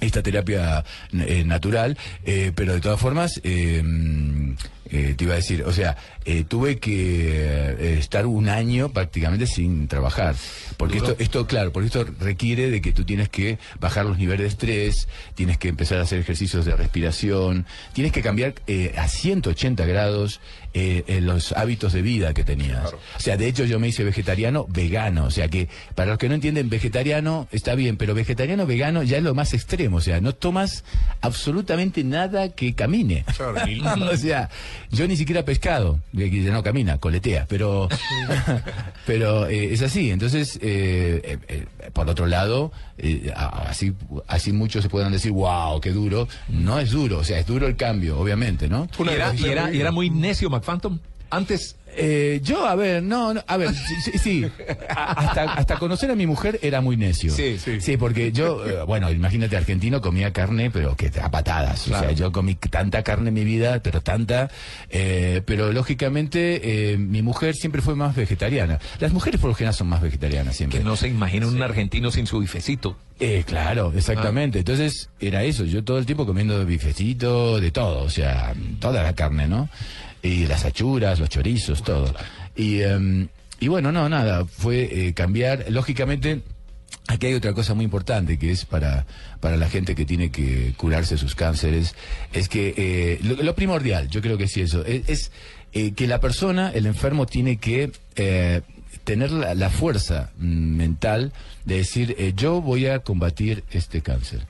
esta 0.00 0.22
terapia 0.22 0.84
eh, 1.12 1.44
natural, 1.44 1.96
eh, 2.24 2.52
pero 2.54 2.74
de 2.74 2.80
todas 2.80 3.00
formas, 3.00 3.40
eh, 3.44 3.82
eh, 4.90 5.14
te 5.16 5.24
iba 5.24 5.32
a 5.32 5.36
decir, 5.36 5.62
o 5.64 5.72
sea, 5.72 5.96
tuve 6.48 6.78
que 6.78 7.98
estar 7.98 8.26
un 8.26 8.48
año 8.48 8.90
prácticamente 8.90 9.46
sin 9.46 9.88
trabajar. 9.88 10.36
Porque 10.76 10.98
esto, 10.98 11.16
esto, 11.18 11.46
claro, 11.46 11.72
porque 11.72 11.86
esto 11.86 12.06
requiere 12.20 12.70
de 12.70 12.80
que 12.80 12.92
tú 12.92 13.04
tienes 13.04 13.28
que 13.28 13.58
bajar 13.80 14.06
los 14.06 14.18
niveles 14.18 14.40
de 14.40 14.48
estrés, 14.48 15.08
tienes 15.34 15.58
que 15.58 15.68
empezar 15.68 15.98
a 15.98 16.02
hacer 16.02 16.18
ejercicios 16.18 16.64
de 16.64 16.76
respiración, 16.76 17.66
tienes 17.92 18.12
que 18.12 18.22
cambiar 18.22 18.54
eh, 18.66 18.94
a 18.96 19.08
180 19.08 19.84
grados 19.84 20.40
eh, 20.74 21.04
eh, 21.06 21.20
los 21.20 21.52
hábitos 21.52 21.92
de 21.92 22.02
vida 22.02 22.34
que 22.34 22.44
tenías. 22.44 22.92
O 22.92 23.20
sea, 23.20 23.36
de 23.36 23.46
hecho 23.46 23.64
yo 23.64 23.78
me 23.80 23.88
hice 23.88 24.04
vegetariano 24.04 24.66
vegano, 24.68 25.24
o 25.26 25.30
sea 25.30 25.48
que 25.48 25.68
para 25.94 26.10
los 26.10 26.18
que 26.18 26.28
no 26.28 26.34
entienden 26.34 26.68
vegetariano 26.68 27.48
está 27.52 27.74
bien, 27.74 27.96
pero 27.96 28.14
vegetariano 28.14 28.66
vegano 28.66 29.02
ya 29.02 29.16
es 29.18 29.22
lo 29.22 29.34
más 29.34 29.54
extremo, 29.54 29.98
o 29.98 30.00
sea, 30.00 30.20
no 30.20 30.34
tomas 30.34 30.84
absolutamente 31.20 32.02
nada 32.04 32.48
que 32.50 32.74
camine. 32.74 33.24
Claro, 33.36 34.10
o 34.12 34.16
sea, 34.16 34.50
yo 34.90 35.06
ni 35.08 35.16
siquiera 35.16 35.44
pescado, 35.44 36.00
que 36.16 36.28
no 36.50 36.62
camina, 36.62 36.98
coletea, 36.98 37.46
pero 37.48 37.88
pero 39.06 39.46
eh, 39.48 39.72
es 39.72 39.82
así. 39.82 40.10
Entonces, 40.10 40.56
eh, 40.62 41.20
eh, 41.24 41.38
eh, 41.48 41.66
por 41.92 42.08
otro 42.08 42.26
lado, 42.26 42.72
eh, 42.98 43.32
así 43.34 43.92
así 44.26 44.52
muchos 44.52 44.82
se 44.82 44.88
puedan 44.88 45.12
decir, 45.12 45.32
wow, 45.32 45.80
qué 45.80 45.90
duro. 45.90 46.28
No 46.48 46.78
es 46.78 46.90
duro, 46.90 47.18
o 47.18 47.24
sea, 47.24 47.38
es 47.38 47.46
duro 47.46 47.66
el 47.66 47.76
cambio, 47.76 48.18
obviamente, 48.18 48.68
¿no? 48.68 48.88
Y 49.12 49.14
era, 49.16 49.34
y 49.34 49.50
era- 49.52 49.72
y 49.76 49.80
era 49.80 49.90
muy 49.92 50.10
necio 50.10 50.50
McPhantom. 50.64 50.98
Antes, 51.30 51.76
Eh, 51.96 52.40
yo, 52.42 52.66
a 52.66 52.74
ver, 52.74 53.04
no, 53.04 53.34
no, 53.34 53.44
a 53.46 53.56
ver, 53.56 53.70
sí, 53.72 54.18
sí, 54.18 54.46
hasta, 54.88 55.44
hasta 55.44 55.78
conocer 55.78 56.10
a 56.10 56.16
mi 56.16 56.26
mujer 56.26 56.58
era 56.60 56.80
muy 56.80 56.96
necio. 56.96 57.32
Sí, 57.32 57.56
sí. 57.56 57.80
Sí, 57.80 57.96
porque 57.96 58.32
yo, 58.32 58.66
eh, 58.66 58.82
bueno, 58.84 59.10
imagínate, 59.12 59.56
argentino 59.56 60.00
comía 60.00 60.32
carne, 60.32 60.72
pero 60.72 60.96
que 60.96 61.12
a 61.22 61.30
patadas. 61.30 61.86
O 61.86 61.90
sea, 61.96 62.10
yo 62.10 62.32
comí 62.32 62.56
tanta 62.56 63.04
carne 63.04 63.28
en 63.28 63.34
mi 63.34 63.44
vida, 63.44 63.78
pero 63.80 64.00
tanta. 64.00 64.50
eh, 64.90 65.42
pero 65.46 65.70
lógicamente, 65.72 66.92
eh, 66.92 66.98
mi 66.98 67.22
mujer 67.22 67.54
siempre 67.54 67.80
fue 67.80 67.94
más 67.94 68.16
vegetariana. 68.16 68.80
Las 68.98 69.12
mujeres 69.12 69.40
por 69.40 69.50
lo 69.50 69.54
general 69.54 69.74
son 69.74 69.86
más 69.88 70.02
vegetarianas 70.02 70.56
siempre. 70.56 70.80
que 70.80 70.84
no 70.84 70.96
se 70.96 71.06
imagina 71.06 71.46
un 71.46 71.62
argentino 71.62 72.10
sin 72.10 72.26
su 72.26 72.40
bifecito. 72.40 72.96
Eh, 73.20 73.44
claro, 73.46 73.92
exactamente. 73.96 74.58
Entonces 74.58 75.10
era 75.20 75.44
eso, 75.44 75.64
yo 75.64 75.84
todo 75.84 75.98
el 75.98 76.06
tiempo 76.06 76.26
comiendo 76.26 76.64
bifecito, 76.66 77.60
de 77.60 77.70
todo, 77.70 78.02
o 78.02 78.10
sea, 78.10 78.52
toda 78.80 79.04
la 79.04 79.12
carne, 79.14 79.46
¿no? 79.46 79.68
Y 80.24 80.46
las 80.46 80.64
achuras, 80.64 81.20
los 81.20 81.28
chorizos, 81.28 81.82
todo. 81.82 82.12
Y, 82.56 82.80
em, 82.80 83.28
y 83.60 83.68
bueno, 83.68 83.92
no, 83.92 84.08
nada, 84.08 84.46
fue 84.46 85.08
eh, 85.08 85.14
cambiar, 85.14 85.66
lógicamente... 85.68 86.40
Aquí 87.06 87.26
hay 87.26 87.34
otra 87.34 87.52
cosa 87.52 87.74
muy 87.74 87.84
importante 87.84 88.38
que 88.38 88.50
es 88.50 88.64
para, 88.64 89.04
para 89.38 89.58
la 89.58 89.68
gente 89.68 89.94
que 89.94 90.06
tiene 90.06 90.30
que 90.30 90.72
curarse 90.78 91.18
sus 91.18 91.34
cánceres, 91.34 91.94
es 92.32 92.48
que 92.48 92.72
eh, 92.78 93.20
lo, 93.22 93.34
lo 93.42 93.54
primordial, 93.54 94.08
yo 94.08 94.22
creo 94.22 94.38
que 94.38 94.48
sí 94.48 94.62
eso, 94.62 94.82
es, 94.86 95.06
es, 95.10 95.32
eh, 95.74 95.92
que 95.92 96.06
la 96.06 96.18
persona, 96.18 96.70
el 96.70 96.86
enfermo, 96.86 97.26
tiene 97.26 97.58
que 97.58 97.92
eh, 98.16 98.62
tener 99.04 99.32
la, 99.32 99.54
la 99.54 99.68
fuerza 99.68 100.30
mm, 100.38 100.76
mental 100.76 101.34
de 101.66 101.76
decir, 101.76 102.16
yo 102.36 102.62
voy 102.62 102.86
a 102.86 103.00
combatir 103.00 103.64
este 103.70 104.00
cáncer. 104.00 104.46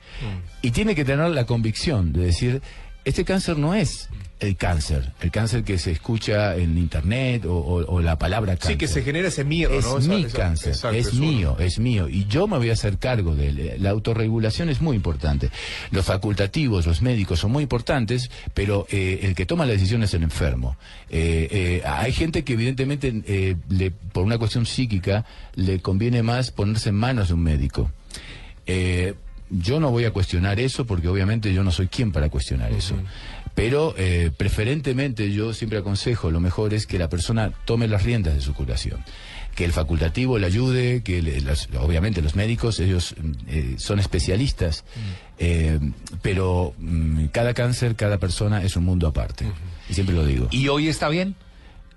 Y 0.61 0.71
tiene 0.71 0.95
que 0.95 1.03
tener 1.03 1.29
la 1.31 1.45
convicción 1.45 2.13
de 2.13 2.27
decir, 2.27 2.61
este 3.05 3.23
cáncer 3.23 3.57
no 3.57 3.73
es 3.73 4.09
el 4.41 4.57
cáncer, 4.57 5.13
el 5.21 5.31
cáncer 5.31 5.63
que 5.63 5.77
se 5.79 5.91
escucha 5.91 6.57
en 6.57 6.77
internet 6.77 7.45
o, 7.45 7.53
o- 7.55 7.85
o 7.85 8.01
la 8.01 8.17
palabra 8.17 8.53
cáncer. 8.57 8.71
Sí, 8.73 8.77
que 8.77 8.87
se 8.89 9.01
genera 9.01 9.29
ese 9.29 9.45
miedo, 9.45 9.73
Es 9.73 9.85
¿no? 9.85 9.97
Mi 9.99 10.25
esa- 10.25 10.37
cáncer, 10.37 10.75
es 10.93 11.13
mío, 11.13 11.55
es 11.57 11.79
mío. 11.79 12.09
Y 12.09 12.25
yo 12.25 12.45
me 12.45 12.57
voy 12.57 12.69
a 12.69 12.73
hacer 12.73 12.97
cargo 12.97 13.33
de 13.33 13.47
él. 13.47 13.75
La 13.79 13.91
autorregulación 13.91 14.69
es 14.69 14.81
muy 14.81 14.97
importante. 14.97 15.49
Los 15.91 16.05
facultativos, 16.05 16.85
los 16.85 17.01
médicos 17.01 17.39
son 17.39 17.53
muy 17.53 17.63
importantes, 17.63 18.29
pero 18.53 18.85
eh, 18.91 19.21
el 19.23 19.35
que 19.35 19.45
toma 19.45 19.65
la 19.65 19.71
decisión 19.71 20.03
es 20.03 20.13
el 20.13 20.23
enfermo. 20.23 20.75
Eh, 21.09 21.47
eh, 21.49 21.81
hay 21.85 22.11
gente 22.11 22.43
que 22.43 22.53
evidentemente, 22.53 23.13
eh, 23.27 23.55
le- 23.69 23.91
por 23.91 24.25
una 24.25 24.37
cuestión 24.37 24.65
psíquica, 24.65 25.23
le 25.55 25.79
conviene 25.79 26.23
más 26.23 26.51
ponerse 26.51 26.89
en 26.89 26.95
manos 26.95 27.29
de 27.29 27.35
un 27.35 27.41
médico. 27.43 27.89
Eh, 28.67 29.13
yo 29.49 29.79
no 29.79 29.91
voy 29.91 30.05
a 30.05 30.11
cuestionar 30.11 30.59
eso 30.59 30.85
porque 30.85 31.07
obviamente 31.07 31.53
yo 31.53 31.63
no 31.63 31.71
soy 31.71 31.87
quien 31.87 32.11
para 32.11 32.29
cuestionar 32.29 32.71
eso. 32.73 32.95
Pero 33.53 33.93
eh, 33.97 34.31
preferentemente 34.35 35.31
yo 35.31 35.53
siempre 35.53 35.79
aconsejo, 35.79 36.29
lo 36.31 36.39
mejor 36.41 36.73
es 36.73 36.85
que 36.85 36.99
la 36.99 37.07
persona 37.09 37.51
tome 37.65 37.87
las 37.87 38.03
riendas 38.03 38.33
de 38.35 38.41
su 38.41 38.53
curación. 38.53 38.99
Que 39.55 39.63
el 39.63 39.71
facultativo 39.71 40.37
le 40.37 40.47
ayude, 40.47 41.01
que 41.03 41.21
le- 41.21 41.39
las- 41.39 41.69
obviamente 41.79 42.21
los 42.21 42.35
médicos, 42.35 42.79
ellos 42.81 43.15
mm, 43.17 43.31
eh, 43.47 43.75
son 43.77 43.99
especialistas, 43.99 44.83
eh, 45.39 45.79
pero 46.21 46.73
mm, 46.77 47.27
cada 47.27 47.53
cáncer, 47.53 47.95
cada 47.95 48.17
persona 48.17 48.61
es 48.63 48.75
un 48.75 48.83
mundo 48.83 49.07
aparte. 49.07 49.45
Y 49.89 49.93
siempre 49.93 50.13
lo 50.15 50.25
digo. 50.25 50.47
¿Y 50.51 50.67
hoy 50.67 50.89
está 50.89 51.07
bien? 51.07 51.35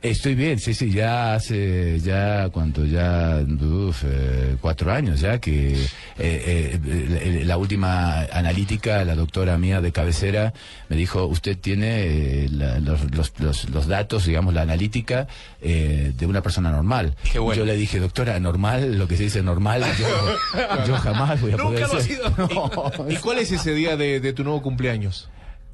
Estoy 0.00 0.36
bien, 0.36 0.60
sí, 0.60 0.74
sí, 0.74 0.92
ya 0.92 1.34
hace, 1.34 1.98
ya, 1.98 2.50
cuánto, 2.52 2.84
ya, 2.84 3.44
uf, 3.60 4.04
eh, 4.06 4.54
cuatro 4.60 4.92
años 4.92 5.18
ya 5.18 5.40
que 5.40 5.72
eh, 5.72 5.88
eh, 6.18 7.42
la 7.44 7.56
última 7.56 8.20
analítica, 8.32 9.04
la 9.04 9.16
doctora 9.16 9.58
mía 9.58 9.80
de 9.80 9.90
cabecera, 9.90 10.52
me 10.88 10.94
dijo, 10.94 11.26
usted 11.26 11.58
tiene 11.58 12.46
la- 12.48 12.78
los, 12.78 13.10
los, 13.12 13.32
los, 13.40 13.68
los 13.70 13.88
datos, 13.88 14.24
digamos, 14.26 14.54
la 14.54 14.62
analítica 14.62 15.26
eh, 15.60 16.12
de 16.16 16.26
una 16.26 16.42
persona 16.42 16.70
normal. 16.70 17.16
Qué 17.32 17.40
bueno. 17.40 17.58
Yo 17.58 17.66
le 17.66 17.74
dije, 17.74 17.98
doctora, 17.98 18.38
normal, 18.38 18.96
lo 18.98 19.08
que 19.08 19.16
se 19.16 19.24
dice 19.24 19.42
normal, 19.42 19.82
yo, 19.98 20.86
yo 20.86 20.94
jamás 20.94 21.40
voy 21.40 21.54
a 21.54 21.56
poder 21.56 21.80
Nunca 21.80 21.92
lo 21.92 21.98
ha 21.98 22.02
ser". 22.02 22.16
sido. 22.16 22.28
No, 22.38 23.10
¿Y 23.10 23.16
cuál 23.16 23.38
es 23.38 23.50
ese 23.50 23.74
día 23.74 23.96
de, 23.96 24.20
de 24.20 24.32
tu 24.32 24.44
nuevo 24.44 24.62
cumpleaños? 24.62 25.28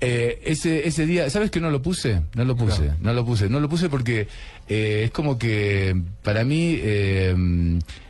Eh, 0.05 0.41
ese, 0.45 0.87
ese 0.87 1.07
día, 1.07 1.31
¿sabes 1.31 1.51
que 1.51 1.61
no 1.61 1.71
lo 1.71 1.83
puse? 1.83 2.21
No 2.35 2.45
lo 2.45 2.57
puse, 2.57 2.93
no 3.01 3.13
lo 3.13 3.25
puse, 3.25 3.49
no 3.49 3.61
lo 3.61 3.69
puse 3.69 3.89
porque 3.89 4.29
eh, 4.69 5.03
es 5.05 5.11
como 5.11 5.39
que 5.39 5.97
para 6.23 6.45
mí, 6.45 6.79
eh, 6.81 7.35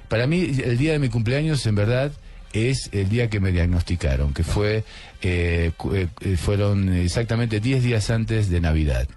para 0.08 0.26
mí 0.26 0.50
el 0.64 0.78
día 0.78 0.92
de 0.92 0.98
mi 0.98 1.08
cumpleaños 1.08 1.64
en 1.66 1.74
verdad 1.74 2.12
es 2.54 2.88
el 2.92 3.08
día 3.08 3.28
que 3.28 3.40
me 3.40 3.52
diagnosticaron, 3.52 4.32
que 4.32 4.44
fue, 4.44 4.84
eh, 5.22 5.72
eh, 5.92 6.36
fueron 6.36 6.88
exactamente 6.94 7.60
10 7.60 7.82
días 7.82 8.10
antes 8.10 8.48
de 8.48 8.60
Navidad. 8.60 9.08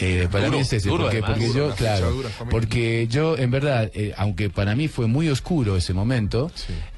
Eh, 0.00 0.28
para 0.30 0.46
Duro, 0.46 0.56
mí 0.56 0.62
es 0.62 0.72
ese, 0.72 0.88
duro 0.88 1.04
porque, 1.04 1.18
además. 1.18 1.30
porque 1.32 1.46
Duro, 1.48 1.68
yo, 1.68 1.74
claro, 1.74 2.10
dura, 2.10 2.30
porque 2.50 3.06
yo 3.08 3.36
en 3.36 3.50
verdad, 3.50 3.90
eh, 3.94 4.14
aunque 4.16 4.48
para 4.48 4.74
mí 4.74 4.88
fue 4.88 5.06
muy 5.06 5.28
oscuro 5.28 5.76
ese 5.76 5.92
momento, 5.92 6.50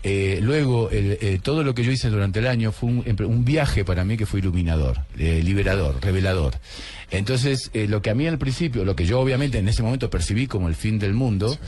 eh, 0.04 0.38
luego 0.40 0.90
el, 0.90 1.18
eh, 1.20 1.40
todo 1.42 1.62
lo 1.62 1.74
que 1.74 1.84
yo 1.84 1.92
hice 1.92 2.10
durante 2.10 2.38
el 2.38 2.46
año 2.46 2.72
fue 2.72 2.90
un, 2.90 3.44
viaje 3.44 3.84
para 3.84 4.04
mí 4.04 4.16
que 4.16 4.26
fue 4.26 4.38
iluminador, 4.40 5.00
liberador, 5.16 5.98
revelador. 6.00 6.54
Entonces, 7.10 7.70
eh, 7.74 7.86
lo 7.88 8.02
que 8.02 8.10
a 8.10 8.14
mí 8.14 8.26
al 8.26 8.38
principio, 8.38 8.84
lo 8.84 8.94
que 8.94 9.04
yo 9.04 9.20
obviamente 9.20 9.58
en 9.58 9.68
ese 9.68 9.82
momento 9.82 10.08
percibí 10.08 10.46
como 10.46 10.68
el 10.68 10.74
fin 10.74 10.98
del 10.98 11.12
mundo, 11.12 11.58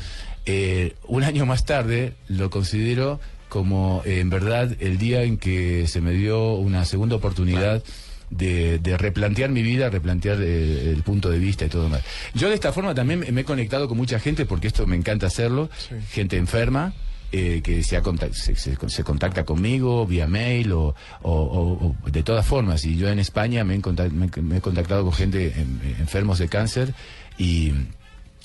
un 1.09 1.25
año 1.25 1.47
más 1.47 1.65
tarde 1.65 2.15
lo 2.29 2.51
considero 2.51 3.19
como 3.49 4.03
en 4.05 4.31
verdad 4.31 4.77
el 4.81 4.99
día 4.99 5.23
en 5.23 5.39
que 5.39 5.87
se 5.87 6.01
me 6.01 6.13
dio 6.13 6.55
una 6.55 6.85
segunda 6.85 7.17
oportunidad 7.17 7.83
de, 8.31 8.79
de 8.79 8.97
replantear 8.99 9.51
mi 9.51 9.63
vida, 9.63 9.91
replantear 9.91 10.39
eh, 10.41 10.91
el 10.91 11.03
punto 11.03 11.31
de 11.31 11.39
vista 11.39 11.65
y 11.65 11.69
todo 11.69 11.89
más. 11.89 12.03
Yo 12.35 12.49
de 12.49 12.55
esta 12.55 12.73
forma 12.73 12.95
también 12.95 13.25
me 13.33 13.41
he 13.41 13.45
conectado 13.45 13.89
con 13.89 13.97
mucha 13.97 14.19
gente 14.19 14.47
porque 14.47 14.67
esto 14.69 14.87
me 14.87 14.97
encanta 14.97 15.27
hacerlo, 15.27 15.69
gente 16.11 16.37
enferma. 16.37 16.93
eh, 17.37 17.63
que 17.65 17.83
se, 17.83 17.97
ha 17.97 18.03
se, 18.33 18.55
se- 18.55 18.77
se 18.89 19.03
contacta 19.03 19.45
conmigo 19.45 20.07
vía 20.07 20.29
mail 20.29 20.71
o, 20.71 20.95
o- 21.23 21.33
o- 21.33 21.97
o 22.05 22.11
de 22.11 22.23
todas 22.23 22.47
formas. 22.47 22.85
Y 22.85 22.97
yo 22.97 23.09
en 23.09 23.19
España 23.19 23.65
me 23.65 23.75
he, 23.75 23.81
contac- 23.83 24.13
me, 24.13 24.29
me 24.41 24.59
he 24.59 24.61
contactado 24.61 25.03
con 25.03 25.13
gente 25.13 25.53
en- 25.57 25.81
enfermos 25.99 26.39
de 26.39 26.47
cáncer 26.49 26.95
y, 27.37 27.73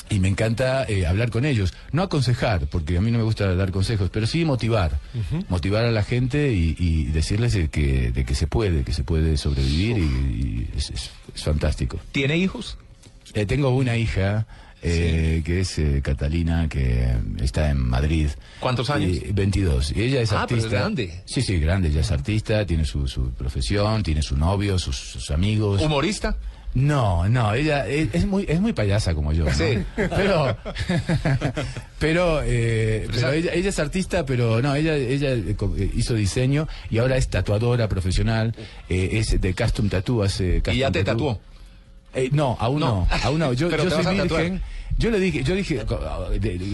y 0.10 0.20
me 0.20 0.28
encanta 0.28 0.86
eh, 0.88 1.06
hablar 1.06 1.30
con 1.32 1.46
ellos. 1.46 1.74
No 1.92 2.02
aconsejar, 2.04 2.68
porque 2.68 2.98
a 2.98 3.02
mí 3.02 3.12
no 3.12 3.18
me 3.18 3.24
gusta 3.24 3.54
dar 3.56 3.72
consejos, 3.72 4.10
pero 4.12 4.26
sí 4.28 4.46
motivar. 4.46 5.00
Motivar 5.50 5.86
a 5.86 5.92
la 5.92 6.04
gente 6.04 6.52
y, 6.54 6.76
y 6.80 7.06
decirles 7.06 7.54
de 7.54 7.70
que, 7.70 8.12
de 8.12 8.26
que 8.26 8.36
se 8.36 8.48
puede, 8.48 8.84
que 8.84 8.94
se 8.94 9.04
puede 9.04 9.38
sobrevivir 9.38 9.98
y, 9.98 10.02
y 10.02 10.70
es, 10.78 10.90
es- 10.90 11.12
es 11.36 11.44
fantástico. 11.44 12.00
¿Tiene 12.12 12.38
hijos? 12.38 12.78
Eh, 13.36 13.46
tengo 13.46 13.70
una 13.70 13.96
hija 13.98 14.48
eh, 14.82 15.42
que 15.46 15.60
es 15.60 15.78
eh, 15.78 16.02
Catalina, 16.04 16.68
que 16.70 17.14
está 17.42 17.70
en 17.70 17.78
Madrid. 17.80 18.30
¿Cuántos 18.60 18.90
años? 18.90 19.18
Y 19.18 19.32
22. 19.32 19.92
Y 19.96 20.02
ella 20.04 20.22
es 20.22 20.32
Ah, 20.32 20.46
pero 20.48 20.58
es 20.60 20.66
artista. 20.66 20.80
grande. 20.80 21.22
Sí, 21.26 21.42
sí, 21.42 21.60
grande. 21.60 21.90
Ella 21.90 22.02
es 22.02 22.12
artista, 22.12 22.66
tiene 22.66 22.86
su, 22.86 23.08
su 23.08 23.30
profesión, 23.32 24.02
tiene 24.04 24.22
su 24.22 24.36
novio, 24.38 24.80
sus, 24.80 24.96
sus 24.98 25.30
amigos. 25.32 25.82
¿Humorista? 25.82 26.38
No, 26.76 27.28
no, 27.28 27.54
ella 27.56 27.88
es, 27.88 28.10
es 28.14 28.26
muy 28.28 28.46
es 28.48 28.62
muy 28.62 28.74
payasa 28.74 29.16
como 29.16 29.34
yo. 29.34 29.46
¿no? 29.46 29.54
Sí. 29.54 29.80
Pero 29.96 30.56
pero, 32.00 32.42
eh, 32.44 33.08
pero 33.12 33.32
ella, 33.32 33.54
ella 33.54 33.70
es 33.70 33.80
artista, 33.80 34.26
pero 34.26 34.62
no, 34.62 34.76
ella 34.76 34.96
ella 34.96 35.32
eh, 35.32 35.56
eh, 35.78 35.92
hizo 35.96 36.14
diseño 36.14 36.68
y 36.90 37.00
ahora 37.00 37.18
es 37.18 37.28
tatuadora 37.28 37.88
profesional, 37.90 38.54
eh, 38.90 39.10
es 39.14 39.40
de 39.42 39.54
custom 39.56 39.90
tattoo, 39.90 40.24
hace 40.24 40.58
¿Y 40.58 40.60
custom 40.62 40.76
ya 40.76 40.92
te 40.92 41.04
tatuó? 41.04 41.40
Eh, 42.14 42.30
no, 42.32 42.56
aún 42.60 42.80
No. 42.80 43.08
no, 43.10 43.18
aún 43.24 43.40
no. 43.40 43.54
Yo, 43.54 43.70
yo 43.72 43.78
te 43.78 43.90
soy 43.90 43.98
vas 44.04 44.08
a 44.08 44.16
tatuar. 44.16 44.42
virgen. 44.42 44.62
Yo 44.98 45.12
le 45.12 45.20
dije, 45.20 45.44
yo 45.44 45.56
dije, 45.56 45.84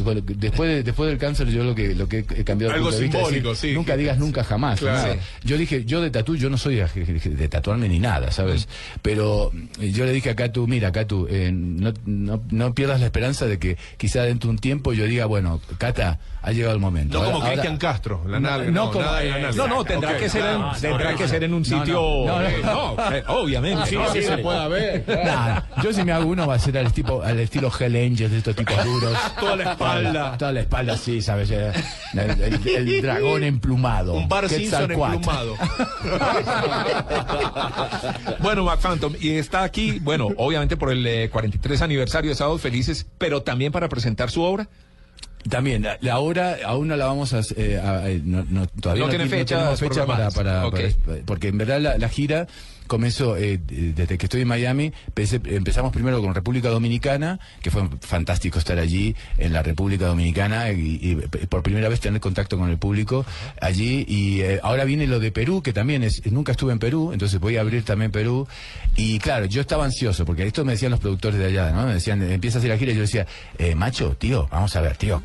bueno, 0.04 0.22
después, 0.26 0.70
de- 0.70 0.84
después 0.84 1.10
del 1.10 1.18
cáncer, 1.20 1.48
yo 1.50 1.64
lo 1.64 1.76
que, 1.76 1.94
lo 1.94 2.08
que 2.08 2.20
he 2.20 2.44
cambiado 2.44 2.74
de 2.74 2.78
Algo 2.80 2.90
vista 2.90 3.18
decir, 3.20 3.44
sí. 3.56 3.74
Nunca 3.74 3.96
digas 3.96 4.18
nunca 4.18 4.44
jamás. 4.44 4.80
Claro. 4.80 5.08
¿no? 5.10 5.14
Sí. 5.14 5.20
Yo 5.44 5.58
dije, 5.58 5.86
yo 5.86 6.02
de 6.02 6.10
tatú, 6.10 6.36
yo 6.36 6.50
no 6.50 6.58
soy 6.58 6.76
de, 6.78 7.48
tatuarme 7.50 7.88
ni 7.88 8.00
nada, 8.00 8.32
¿sabes? 8.32 8.68
Pero 9.02 9.52
eh, 9.80 9.92
yo 9.92 10.06
le 10.06 10.12
dije 10.12 10.32
acá 10.32 10.52
tú, 10.52 10.68
mira, 10.68 10.92
tú, 11.06 11.28
eh, 11.30 11.52
no, 11.54 11.94
no, 12.06 12.42
no 12.50 12.74
pierdas 12.74 13.00
la 13.00 13.06
esperanza 13.08 13.46
de 13.46 13.60
que 13.60 13.78
quizá 13.98 14.24
dentro 14.24 14.48
de 14.48 14.52
un 14.56 14.60
tiempo 14.60 14.94
yo 14.94 15.06
diga, 15.06 15.26
bueno, 15.26 15.62
Cata, 15.78 16.20
ha 16.42 16.52
llegado 16.52 16.74
el 16.74 16.80
momento. 16.82 17.22
No 17.24 17.32
como 17.32 17.46
Cristian 17.46 17.78
Castro, 17.78 18.22
la 18.28 18.40
No, 18.40 18.50
nalga, 18.50 18.72
no 18.72 18.86
no, 18.86 18.92
como- 18.92 19.06
nada 19.06 19.24
la 19.24 19.38
eh, 19.38 19.42
nalga. 19.42 19.52
No, 19.58 19.68
no, 19.68 19.84
tendrá 19.84 20.18
que 20.18 20.30
ser 20.30 20.46
en, 20.46 20.62
tendrá 20.82 21.16
que 21.16 21.28
ser 21.28 21.44
en 21.44 21.54
un 21.54 21.64
sitio. 21.66 21.94
no, 21.96 22.42
eh, 23.12 23.24
obviamente. 23.28 23.86
Sí, 23.88 23.98
sí, 24.14 24.22
se 24.24 24.38
puede. 24.40 25.04
Nah, 25.26 25.62
yo 25.84 25.94
si 25.94 26.04
me 26.04 26.12
hago 26.12 26.26
uno 26.28 26.48
va 26.48 26.56
a 26.56 26.60
ser 26.60 26.78
al, 26.78 26.92
tipo, 26.94 27.22
al 27.22 27.40
estilo 27.40 27.72
Hell 27.78 27.96
Angels, 28.06 28.32
de 28.32 28.38
estos 28.38 28.56
tipos 28.56 28.84
duros. 28.86 29.18
Toda 29.40 29.56
la 29.56 29.72
espalda. 29.72 30.38
Toda 30.38 30.52
la 30.52 30.60
espalda, 30.62 30.98
sí, 30.98 31.22
¿sabes? 31.22 31.50
Eh, 31.52 31.72
El, 32.14 32.30
el- 32.42 32.68
el 32.68 33.02
dragón 33.04 33.44
emplumado. 33.44 34.14
Un 34.14 34.28
bar 34.30 34.48
Simpson 34.50 34.92
emplumado. 34.92 35.56
Bueno, 38.40 38.64
McPhantom, 38.64 39.14
y 39.20 39.32
está 39.32 39.64
aquí, 39.64 40.00
bueno, 40.00 40.30
obviamente 40.38 40.78
por 40.78 40.92
el 40.92 41.06
eh, 41.06 41.30
43 41.30 41.82
aniversario 41.82 42.30
de 42.32 42.36
Sábados 42.36 42.62
Felices, 42.62 43.06
pero 43.18 43.42
también 43.44 43.72
para 43.72 43.90
presentar 43.90 44.30
su 44.30 44.42
obra. 44.42 44.68
También, 45.50 45.84
la, 45.84 45.98
la 46.02 46.18
obra 46.18 46.58
aún 46.66 46.88
no 46.88 46.96
la 46.96 47.06
vamos 47.06 47.34
a... 47.34 47.42
eh, 47.56 47.80
a- 47.84 48.10
eh, 48.10 48.20
no, 48.24 48.44
no, 48.50 48.66
todavía 48.68 49.04
No 49.04 49.10
tiene 49.10 49.26
tenemos 49.46 49.80
fecha 49.80 50.06
para, 50.06 50.32
para, 50.32 50.70
Porque 51.26 51.50
en 51.50 51.58
verdad 51.60 51.80
la, 51.80 51.98
la 51.98 52.10
gira 52.10 52.48
comenzó, 52.88 53.38
eh, 53.38 53.60
desde 53.68 54.18
que 54.18 54.26
estoy 54.26 54.42
en 54.42 54.48
Miami, 54.48 54.92
empezamos 55.16 55.92
primero 55.92 56.22
con 56.22 56.34
República 56.34 56.70
Dominicana, 56.70 57.40
que 57.62 57.72
fue 57.72 57.88
fantástico 58.02 58.60
estar 58.60 58.80
allí 58.80 59.16
en 59.38 59.54
la 59.54 59.64
República 59.64 60.08
Dominicana 60.08 60.72
y, 60.72 61.00
y 61.02 61.16
por 61.48 61.64
primera 61.64 61.90
vez 61.90 62.00
tener 62.00 62.22
contacto 62.22 62.58
con 62.58 62.70
el 62.70 62.78
público 62.78 63.26
allí. 63.62 64.06
Y 64.08 64.42
eh, 64.42 64.60
ahora 64.64 64.86
viene 64.86 65.08
lo 65.08 65.20
de 65.20 65.32
Perú, 65.32 65.62
que 65.62 65.74
también 65.74 66.04
es... 66.04 66.26
Nunca 66.32 66.52
estuve 66.52 66.74
en 66.74 66.80
Perú, 66.80 67.12
entonces 67.14 67.40
voy 67.40 67.58
a 67.58 67.62
abrir 67.62 67.84
también 67.84 68.12
Perú. 68.12 68.48
Y 68.96 69.20
claro, 69.20 69.46
yo 69.46 69.62
estaba 69.62 69.86
ansioso, 69.86 70.26
porque 70.26 70.46
esto 70.46 70.64
me 70.66 70.74
decían 70.74 70.92
los 70.92 71.00
productores 71.00 71.40
de 71.40 71.46
allá, 71.46 71.72
¿no? 71.72 71.86
Me 71.86 71.96
decían, 71.96 72.22
empieza 72.24 72.58
a 72.58 72.60
hacer 72.60 72.70
la 72.70 72.78
gira 72.78 72.92
y 72.92 72.96
yo 72.96 73.02
decía, 73.02 73.28
eh, 73.58 73.76
macho, 73.76 74.16
tío, 74.18 74.48
vamos 74.52 74.76
a 74.76 74.82
ver, 74.82 74.98
tío, 74.98 75.22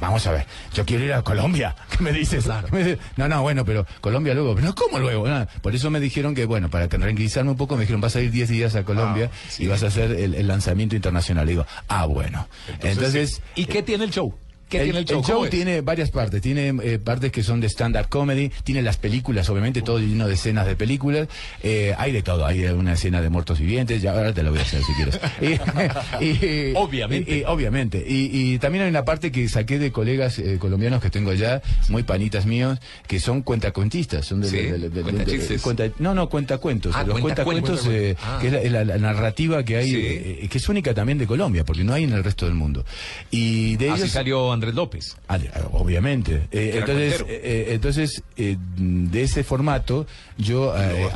vamos 0.00 0.26
a 0.26 0.32
ver, 0.32 0.46
yo 0.72 0.84
quiero 0.84 1.04
ir 1.04 1.12
a 1.12 1.22
Colombia. 1.22 1.74
¿Qué 1.90 2.02
me 2.02 2.12
dices? 2.12 2.46
Me 2.70 2.78
dice, 2.78 2.98
no, 3.16 3.28
no, 3.28 3.42
bueno, 3.42 3.64
pero 3.64 3.86
Colombia 4.00 4.34
luego, 4.34 4.54
pero 4.54 4.74
¿cómo 4.74 4.98
luego? 4.98 5.26
Por 5.62 5.74
eso 5.74 5.90
me 5.90 6.00
dijeron 6.00 6.34
que, 6.34 6.44
bueno, 6.44 6.70
para 6.70 6.88
tranquilizarme 6.88 7.50
un 7.50 7.56
poco, 7.56 7.76
me 7.76 7.82
dijeron, 7.82 8.00
vas 8.00 8.16
a 8.16 8.20
ir 8.20 8.30
10 8.30 8.48
días 8.48 8.74
a 8.74 8.84
Colombia 8.84 9.30
y 9.58 9.66
vas 9.66 9.82
a 9.82 9.88
hacer 9.88 10.12
el, 10.12 10.34
el 10.34 10.46
lanzamiento 10.46 10.96
internacional. 10.96 11.46
Y 11.46 11.52
digo, 11.52 11.66
ah, 11.88 12.06
bueno. 12.06 12.48
Entonces, 12.80 13.40
¿Y 13.54 13.66
qué 13.66 13.82
tiene 13.82 14.04
el 14.04 14.10
show? 14.10 14.34
¿Qué 14.78 14.84
el, 14.90 15.04
tiene 15.04 15.18
el 15.20 15.24
show? 15.26 15.46
tiene 15.48 15.80
varias 15.80 16.10
partes. 16.10 16.40
Tiene 16.42 16.68
eh, 16.82 16.98
partes 16.98 17.30
que 17.32 17.42
son 17.42 17.60
de 17.60 17.68
stand-up 17.68 18.08
comedy. 18.08 18.50
Tiene 18.64 18.82
las 18.82 18.96
películas, 18.96 19.48
obviamente, 19.50 19.82
todo 19.82 19.98
lleno 19.98 20.26
de 20.28 20.34
escenas 20.34 20.66
de 20.66 20.76
películas. 20.76 21.28
Eh, 21.62 21.94
hay 21.98 22.12
de 22.12 22.22
todo. 22.22 22.44
Hay 22.46 22.64
una 22.64 22.94
escena 22.94 23.20
de 23.20 23.28
muertos 23.30 23.58
vivientes. 23.60 24.00
Ya 24.02 24.12
ahora 24.12 24.32
te 24.32 24.42
la 24.42 24.50
voy 24.50 24.58
a 24.58 24.62
hacer 24.62 24.82
si 24.82 24.92
quieres. 24.94 25.20
Y- 26.20 26.24
y- 26.24 26.72
Obviamente. 26.76 27.38
y- 27.38 27.44
obviamente. 27.44 28.04
Y, 28.06 28.58
también 28.58 28.84
hay 28.84 28.90
una 28.90 29.04
parte 29.04 29.30
que 29.32 29.48
saqué 29.48 29.78
de 29.78 29.92
colegas 29.92 30.38
eh, 30.38 30.56
colombianos 30.58 31.02
que 31.02 31.10
tengo 31.10 31.30
allá, 31.30 31.62
muy 31.88 32.02
panitas 32.02 32.46
míos, 32.46 32.78
que 33.06 33.20
son 33.20 33.42
cuentacuentistas. 33.42 34.26
Son 34.26 34.40
de, 34.40 34.48
Sí, 34.48 34.56
de- 34.56 34.72
de- 34.72 34.78
de- 34.78 34.88
de- 34.90 35.02
cuentachistes. 35.02 35.62
cuenta- 35.62 35.90
no, 35.98 36.14
no, 36.14 36.28
cuentacuentos. 36.28 36.94
Ah, 36.96 37.04
Los 37.04 37.20
cuentacuentos. 37.20 37.88
Ah. 38.22 38.38
que 38.40 38.46
es 38.46 38.52
la, 38.52 38.60
es 38.60 38.72
la- 38.72 38.84
la 38.84 38.98
narrativa 38.98 39.62
que 39.64 39.76
hay, 39.76 39.90
Sí. 39.90 40.48
que 40.48 40.58
es 40.58 40.68
única 40.68 40.94
también 40.94 41.18
de 41.18 41.26
Colombia, 41.26 41.64
porque 41.64 41.84
no 41.84 41.92
hay 41.92 42.04
en 42.04 42.12
el 42.12 42.24
resto 42.24 42.46
del 42.46 42.54
mundo. 42.54 42.84
Y 43.30 43.76
de 43.76 43.90
Así 43.90 44.02
ellos. 44.02 44.12
salió 44.12 44.52
Andrés 44.52 44.63
López. 44.72 45.16
Ah, 45.28 45.38
Obviamente. 45.72 46.46
Eh, 46.52 46.76
entonces, 46.78 47.14
cuentero. 47.22 47.26
eh, 47.44 47.66
entonces 47.70 48.22
eh, 48.36 48.56
de 48.76 49.22
ese 49.22 49.44
formato, 49.44 50.06
yo 50.38 50.74
eh, 50.76 51.08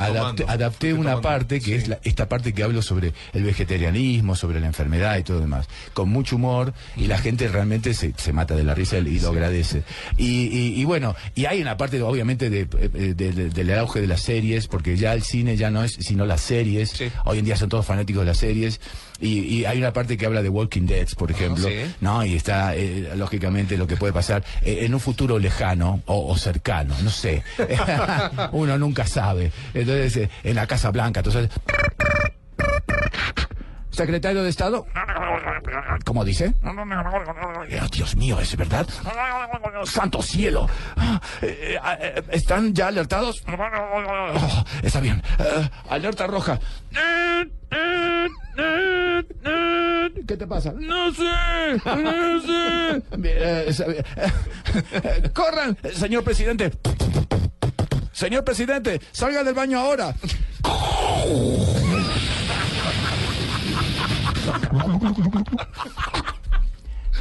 adapté, 0.47 0.93
una 0.93 1.21
parte 1.21 1.59
que 1.59 1.65
sí. 1.65 1.73
es 1.73 1.87
la- 1.87 1.99
esta 2.03 2.27
parte 2.29 2.53
que 2.53 2.63
hablo 2.63 2.81
sobre 2.81 3.13
el 3.33 3.43
vegetarianismo, 3.43 4.35
sobre 4.35 4.59
la 4.59 4.67
enfermedad 4.67 5.17
y 5.17 5.23
todo 5.23 5.37
lo 5.37 5.41
demás, 5.41 5.67
con 5.93 6.09
mucho 6.09 6.35
humor 6.35 6.73
y 6.95 7.05
la 7.07 7.17
gente 7.17 7.47
realmente 7.47 7.93
se, 7.93 8.13
se 8.17 8.33
mata 8.33 8.55
de 8.55 8.63
la 8.63 8.75
risa 8.75 8.97
y 8.97 9.19
lo 9.19 9.29
agradece. 9.29 9.83
Y, 10.17 10.47
y- 10.47 10.79
y 10.79 10.85
bueno, 10.85 11.15
y 11.35 11.45
hay 11.45 11.61
una 11.61 11.77
parte 11.77 12.01
obviamente 12.01 12.49
de, 12.49 12.61
eh, 12.61 13.13
de- 13.15 13.31
de- 13.31 13.49
del 13.49 13.77
auge 13.77 14.01
de 14.01 14.07
las 14.07 14.21
series, 14.21 14.67
porque 14.67 14.97
ya 14.97 15.13
el 15.13 15.23
cine 15.23 15.55
ya 15.57 15.69
no 15.69 15.83
es 15.83 15.93
sino 15.99 16.25
las 16.25 16.41
series. 16.41 16.89
Sí. 16.91 17.11
Hoy 17.25 17.39
en 17.39 17.45
día 17.45 17.55
son 17.55 17.69
todos 17.69 17.85
fanáticos 17.85 18.21
de 18.21 18.27
las 18.27 18.37
series. 18.37 18.79
Y, 19.21 19.39
y 19.39 19.65
hay 19.65 19.77
una 19.77 19.91
parte 19.93 20.17
que 20.17 20.25
habla 20.25 20.41
de 20.41 20.49
Walking 20.49 20.85
Dead, 20.85 21.07
por 21.17 21.31
ejemplo. 21.31 21.67
sí. 21.67 21.75
¿no? 22.01 22.23
Y 22.25 22.35
está, 22.35 22.75
eh, 22.75 23.11
lógicamente, 23.15 23.77
lo 23.77 23.87
que 23.87 23.97
puede 23.97 24.13
pasar 24.13 24.43
eh, 24.61 24.79
en 24.81 24.93
un 24.93 24.99
futuro 24.99 25.39
lejano 25.39 26.01
o, 26.05 26.27
o 26.31 26.37
cercano, 26.37 26.95
no 27.03 27.09
sé. 27.09 27.43
Uno 28.51 28.77
nunca 28.77 29.05
sabe. 29.05 29.51
Entonces, 29.73 30.17
eh, 30.17 30.29
en 30.43 30.55
la 30.55 30.67
Casa 30.67 30.91
Blanca, 30.91 31.19
entonces... 31.19 31.49
Secretario 33.99 34.43
de 34.43 34.49
Estado. 34.49 34.85
¿Cómo 36.05 36.23
dice? 36.23 36.53
Eh, 37.67 37.81
Dios 37.91 38.15
mío, 38.15 38.39
¿es 38.39 38.55
verdad? 38.55 38.87
¡Santo 39.83 40.21
cielo! 40.21 40.69
Eh, 41.41 41.77
eh, 41.99 42.23
¿Están 42.31 42.73
ya 42.73 42.87
alertados? 42.87 43.43
Oh, 43.45 44.63
está 44.81 45.01
bien. 45.01 45.21
Alerta 45.89 46.27
roja. 46.27 46.57
¿Qué 50.25 50.37
te 50.37 50.47
pasa? 50.47 50.71
No 50.77 51.13
sé, 51.13 51.81
no 51.83 52.41
sé. 52.41 53.03
¡Corran! 55.33 55.77
Señor 55.93 56.23
presidente. 56.23 56.71
Señor 58.13 58.45
presidente, 58.45 59.01
salga 59.11 59.43
del 59.43 59.55
baño 59.55 59.77
ahora. 59.77 60.15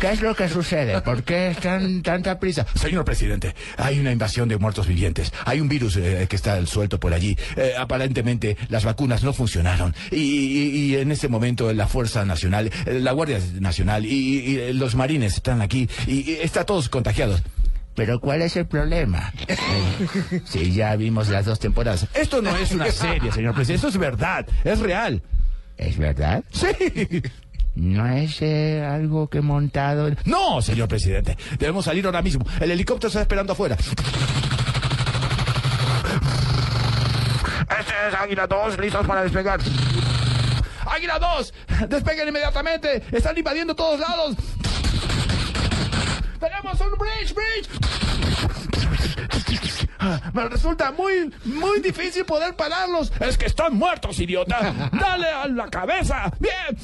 ¿Qué 0.01 0.13
es 0.13 0.23
lo 0.23 0.33
que 0.37 0.49
sucede? 0.49 1.01
¿Por 1.01 1.25
qué 1.25 1.49
están 1.51 2.03
tanta 2.03 2.39
prisa? 2.39 2.65
Señor 2.77 3.05
presidente, 3.05 3.57
hay 3.77 3.99
una 3.99 4.13
invasión 4.13 4.49
de 4.49 4.57
muertos 4.57 4.87
vivientes. 4.87 5.33
Hay 5.45 5.61
un 5.61 5.69
virus 5.69 5.97
eh, 5.97 6.27
que 6.31 6.37
está 6.37 6.65
suelto 6.67 7.01
por 7.01 7.13
allí. 7.13 7.37
Eh, 7.57 7.73
aparentemente 7.77 8.57
las 8.69 8.85
vacunas 8.85 9.25
no 9.25 9.33
funcionaron. 9.33 9.93
Y, 10.13 10.19
y- 10.19 10.69
y 10.93 10.97
en 10.97 11.11
este 11.11 11.27
momento 11.27 11.73
la 11.73 11.89
Fuerza 11.89 12.25
Nacional, 12.25 12.71
eh, 12.87 13.01
la 13.01 13.11
Guardia 13.11 13.41
Nacional 13.59 14.07
y, 14.07 14.73
los 14.73 14.95
marines 14.95 15.35
están 15.35 15.63
aquí. 15.63 15.89
Y, 16.07 16.31
y 16.31 16.39
está 16.43 16.65
todos 16.65 16.89
contagiados. 16.89 17.43
Pero 17.97 18.21
¿cuál 18.21 18.43
es 18.43 18.55
el 18.57 18.67
problema? 18.67 19.33
Eh, 19.49 19.57
sí, 20.45 20.73
ya 20.75 20.95
vimos 20.95 21.27
las 21.29 21.45
dos 21.45 21.59
temporadas. 21.59 22.07
Esto 22.15 22.41
no 22.41 22.57
es 22.57 22.71
una 22.71 22.89
serie, 22.93 23.33
señor 23.33 23.53
presidente. 23.57 23.75
Esto 23.87 23.89
es 23.89 23.99
verdad. 23.99 24.47
Es 24.63 24.79
real. 24.79 25.21
¿Es 25.77 25.99
verdad? 25.99 26.45
Sí. 26.53 26.67
¿No 27.79 28.09
es 28.09 28.43
eh, 28.43 28.85
algo 28.85 29.29
que 29.29 29.41
montado? 29.41 30.11
No, 30.25 30.61
señor 30.61 30.89
presidente. 30.89 31.39
Debemos 31.61 31.85
salir 31.85 32.05
ahora 32.07 32.23
mismo. 32.23 32.45
El 32.61 32.73
helicóptero 32.73 33.07
está 33.07 33.21
esperando 33.21 33.53
afuera. 33.53 33.77
Este 37.79 37.93
es 38.09 38.15
Águila 38.19 38.49
2, 38.49 38.79
listos 38.81 39.07
para 39.07 39.23
despegar. 39.23 39.61
Águila 40.87 41.21
2, 41.21 41.55
despeguen 41.89 42.27
inmediatamente. 42.27 43.05
Están 43.13 43.39
invadiendo 43.39 43.77
todos 43.77 44.01
lados. 44.01 44.35
Tenemos 46.41 46.81
un 46.81 46.99
bridge, 46.99 47.33
bridge. 47.33 47.69
Me 50.33 50.49
resulta 50.49 50.91
muy, 50.91 51.33
muy 51.45 51.81
difícil 51.81 52.25
poder 52.25 52.57
pararlos. 52.57 53.13
Es 53.21 53.39
que 53.39 53.47
están 53.47 53.75
muertos, 53.75 54.19
idiota. 54.19 54.91
Dale 54.93 55.29
a 55.29 55.47
la 55.47 55.69
cabeza. 55.69 56.33
Bien. 56.41 56.77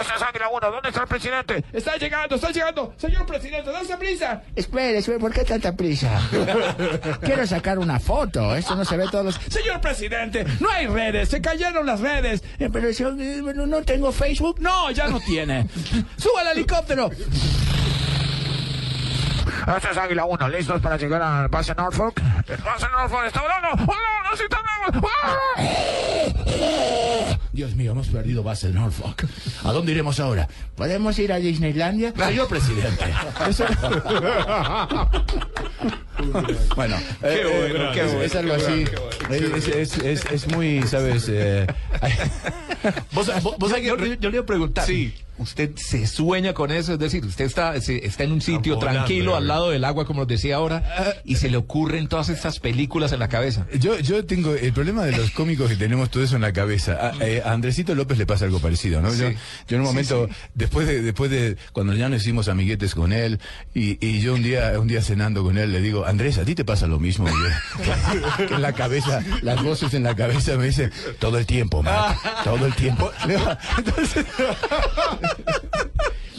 Ese 0.00 0.14
es 0.16 0.22
Águila 0.22 0.48
1, 0.48 0.70
¿dónde 0.70 0.88
está 0.88 1.02
el 1.02 1.08
presidente? 1.08 1.64
Está 1.72 1.96
llegando, 1.96 2.34
está 2.34 2.50
llegando. 2.50 2.94
Señor 2.96 3.24
presidente, 3.26 3.70
dase 3.70 3.96
prisa. 3.96 4.42
Espere, 4.54 4.98
espere, 4.98 5.18
¿por 5.18 5.32
qué 5.32 5.44
tanta 5.44 5.72
prisa? 5.72 6.20
Quiero 7.22 7.46
sacar 7.46 7.78
una 7.78 7.98
foto. 8.00 8.54
Esto 8.56 8.74
no 8.74 8.84
se 8.84 8.96
ve 8.96 9.06
todos 9.10 9.24
los. 9.26 9.34
Señor 9.48 9.80
presidente, 9.80 10.44
no 10.60 10.70
hay 10.70 10.86
redes, 10.86 11.28
se 11.28 11.40
cayeron 11.40 11.86
las 11.86 12.00
redes. 12.00 12.42
Eh, 12.58 12.68
Pero 12.72 12.90
yo 12.90 13.10
eh, 13.10 13.42
no 13.54 13.82
tengo 13.82 14.12
Facebook. 14.12 14.56
No, 14.60 14.90
ya 14.90 15.06
no 15.08 15.20
tiene. 15.20 15.68
¡Suba 16.16 16.40
al 16.40 16.48
helicóptero! 16.48 17.10
Este 19.76 19.90
es 19.90 19.96
Águila 19.96 20.24
1, 20.24 20.48
¿listos 20.48 20.80
para 20.80 20.96
llegar 20.96 21.22
al 21.22 21.48
base 21.48 21.74
Norfolk? 21.74 22.20
El 22.46 22.56
base 22.58 22.86
Norfolk 22.88 23.26
está 23.26 23.42
volando. 23.42 23.68
¡Oh, 23.72 23.94
no, 23.94 24.30
no, 24.30 24.36
sí 24.36 24.42
está 24.44 24.58
volando! 24.60 25.08
¡Ah! 25.24 25.36
Dios 27.56 27.74
mío, 27.74 27.92
hemos 27.92 28.08
perdido 28.08 28.42
base 28.42 28.66
en 28.66 28.74
Norfolk. 28.74 29.24
¿A 29.64 29.72
dónde 29.72 29.92
iremos 29.92 30.20
ahora? 30.20 30.46
¿Podemos 30.74 31.18
ir 31.18 31.32
a 31.32 31.36
Disneylandia? 31.38 32.12
Señor 32.14 32.48
presidente. 32.48 33.04
Eso- 33.48 33.64
bueno, 36.76 36.96
eh, 37.22 37.42
eh, 37.42 37.68
bueno, 37.72 37.92
qué 37.94 38.00
es, 38.00 38.06
bueno, 38.08 38.22
es 38.22 38.34
algo 38.36 38.56
qué 38.56 38.62
así. 38.62 38.84
bueno. 39.28 39.56
Es, 39.56 39.68
es- 39.68 39.98
es- 39.98 40.24
es 40.30 40.46
muy, 40.48 40.82
¿sabes? 40.82 41.26
Eh, 41.30 41.66
Vos, 43.12 43.30
vos, 43.42 43.56
vos 43.58 43.72
yo, 43.82 43.96
yo- 43.96 44.14
yo 44.14 44.30
le 44.30 44.36
iba 44.36 44.42
a 44.42 44.46
preguntar. 44.46 44.84
Sí. 44.86 45.14
¿Usted 45.38 45.70
se 45.76 46.06
sueña 46.06 46.54
con 46.54 46.70
eso? 46.72 46.94
Es 46.94 46.98
decir, 46.98 47.24
usted 47.24 47.44
está, 47.44 47.78
se- 47.80 48.06
está 48.06 48.24
en 48.24 48.32
un 48.32 48.40
sitio 48.40 48.78
tranquilo 48.78 49.36
al 49.36 49.46
lado 49.46 49.70
del 49.70 49.84
agua, 49.84 50.06
como 50.06 50.20
nos 50.20 50.28
decía 50.28 50.56
ahora, 50.56 50.82
y 51.24 51.36
se 51.36 51.50
le 51.50 51.56
ocurren 51.58 52.08
todas 52.08 52.28
estas 52.30 52.58
películas 52.58 53.12
en 53.12 53.18
la 53.18 53.28
cabeza. 53.28 53.66
Yo, 53.78 53.98
yo 53.98 54.24
tengo 54.24 54.54
el 54.54 54.72
problema 54.72 55.04
de 55.04 55.16
los 55.16 55.30
cómicos 55.32 55.68
que 55.68 55.76
tenemos 55.76 56.10
todo 56.10 56.22
eso 56.22 56.36
en 56.36 56.42
la 56.42 56.52
cabeza. 56.52 56.92
A, 57.10 57.24
eh, 57.26 57.42
a 57.44 57.52
Andresito 57.52 57.94
López 57.94 58.16
le 58.18 58.24
pasa 58.26 58.44
algo 58.46 58.60
parecido, 58.60 59.02
¿no? 59.02 59.08
Yo, 59.14 59.28
Sí. 59.28 59.36
yo 59.68 59.76
en 59.76 59.82
un 59.82 59.86
momento, 59.88 60.28
después 60.54 60.86
de, 60.86 61.02
después 61.02 61.30
de, 61.30 61.56
cuando 61.72 61.92
ya 61.94 62.08
nos 62.08 62.22
hicimos 62.22 62.48
amiguetes 62.48 62.94
con 62.94 63.12
él, 63.12 63.38
y, 63.74 63.98
y 64.06 64.20
yo 64.20 64.34
un 64.34 64.42
día, 64.42 64.72
un 64.80 64.86
día 64.88 65.02
cenando 65.02 65.42
con 65.42 65.58
él, 65.58 65.72
le 65.72 65.80
digo, 65.80 66.06
Andrés, 66.06 66.38
¿a 66.38 66.44
ti 66.44 66.54
te 66.54 66.64
pasa 66.64 66.86
lo 66.86 66.98
mismo? 66.98 67.26
Que, 67.26 67.32
que 68.48 68.54
en 68.54 68.62
la 68.62 68.72
cabeza, 68.72 69.22
las 69.42 69.62
voces 69.62 69.92
en 69.94 70.02
la 70.04 70.14
cabeza 70.16 70.56
me 70.56 70.66
dicen, 70.66 70.90
todo 71.18 71.38
el 71.38 71.44
tiempo, 71.46 71.84
todo 72.44 72.64
el 72.66 72.74
tiempo. 72.74 73.10
Entonces, 73.78 74.24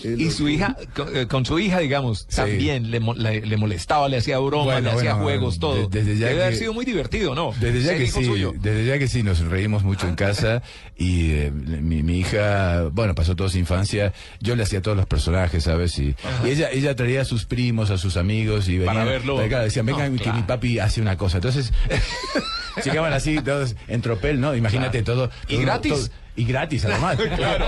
Y 0.04 0.30
su 0.30 0.48
hija, 0.48 0.78
con, 0.96 1.18
eh, 1.18 1.28
con 1.28 1.44
su 1.46 1.58
hija, 1.60 1.80
digamos, 1.80 2.28
Sí. 2.30 2.36
también 2.38 2.92
le, 2.92 3.00
le- 3.00 3.42
le 3.46 3.58
molestaba, 3.58 4.08
le 4.08 4.18
hacía 4.18 4.38
bromas, 4.38 4.76
Bueno, 4.76 4.92
le 4.92 4.96
hacía 4.96 5.14
bueno, 5.16 5.24
juegos, 5.26 5.60
todo. 5.60 5.90
de- 5.90 6.00
desde 6.04 6.18
ya 6.20 6.28
Debe 6.28 6.44
haber 6.44 6.56
sido 6.56 6.72
muy 6.72 6.86
divertido, 6.86 7.34
¿no? 7.36 7.52
Desde 7.60 7.82
ya 7.82 7.98
que 7.98 8.06
sí, 8.06 8.24
suyo. 8.24 8.54
desde 8.58 8.86
ya 8.86 9.00
que 9.00 9.08
sí, 9.08 9.24
nos 9.24 9.40
reímos 9.40 9.84
mucho 9.84 10.08
en 10.08 10.16
casa 10.16 10.62
y 10.98 11.32
eh, 11.32 11.52
mi, 11.52 12.04
mi 12.04 12.20
hija, 12.20 12.84
bueno, 12.92 13.16
pasó 13.16 13.36
toda 13.36 13.50
su 13.50 13.58
infancia, 13.58 14.14
yo 14.40 14.56
le 14.56 14.64
hacía 14.64 14.82
todos 14.84 14.96
los 14.96 15.08
personajes, 15.08 15.64
¿sabes? 15.64 15.98
Y, 15.98 16.16
y 16.46 16.50
ella 16.52 16.70
ella 16.72 16.96
traía 16.96 17.22
a 17.22 17.26
sus 17.26 17.46
primos, 17.46 17.90
a 17.90 17.98
sus 17.98 18.18
amigos 18.18 18.70
y 18.70 18.78
venían, 18.78 18.94
Para 18.96 19.04
verlo. 19.04 19.40
decían, 19.40 19.88
vengan 19.88 20.16
No, 20.16 20.22
que 20.22 20.32
mi 20.32 20.44
papi 20.44 20.78
hace 20.80 21.02
una 21.02 21.18
cosa. 21.18 21.38
Entonces, 21.40 21.74
llegaban 22.86 23.14
así 23.14 23.42
todos 23.42 23.76
en 23.88 24.02
tropel, 24.02 24.40
¿no? 24.40 24.56
Imagínate 24.56 25.02
todo. 25.02 25.32
¿Y 25.48 25.56
todo- 25.56 25.62
gratis? 25.64 25.92
todo- 25.94 26.10
y 26.38 26.46
gratis, 26.46 26.86
además. 26.86 27.18
claro. 27.36 27.66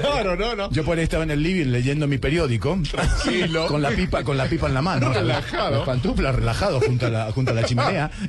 Claro, 0.00 0.36
no, 0.36 0.54
no. 0.56 0.70
Yo 0.70 0.84
por 0.84 0.96
ahí 0.96 1.04
estaba 1.04 1.24
en 1.24 1.32
el 1.32 1.42
living 1.42 1.66
leyendo 1.66 2.06
mi 2.06 2.16
periódico. 2.18 2.78
Tranquilo. 2.90 3.66
Con 3.66 3.82
la 3.82 3.90
pipa, 3.90 4.22
con 4.24 4.36
la 4.38 4.46
pipa 4.46 4.68
en 4.68 4.74
la 4.74 4.80
mano. 4.82 5.12
Relajado. 5.12 5.70
Las 5.78 5.86
pantuflas, 5.86 6.34
relajado 6.34 6.80
junto 6.80 7.06
a 7.06 7.10
la, 7.10 7.32
junto 7.32 7.50
a 7.50 7.54
la 7.54 7.64
chimenea. 7.64 8.10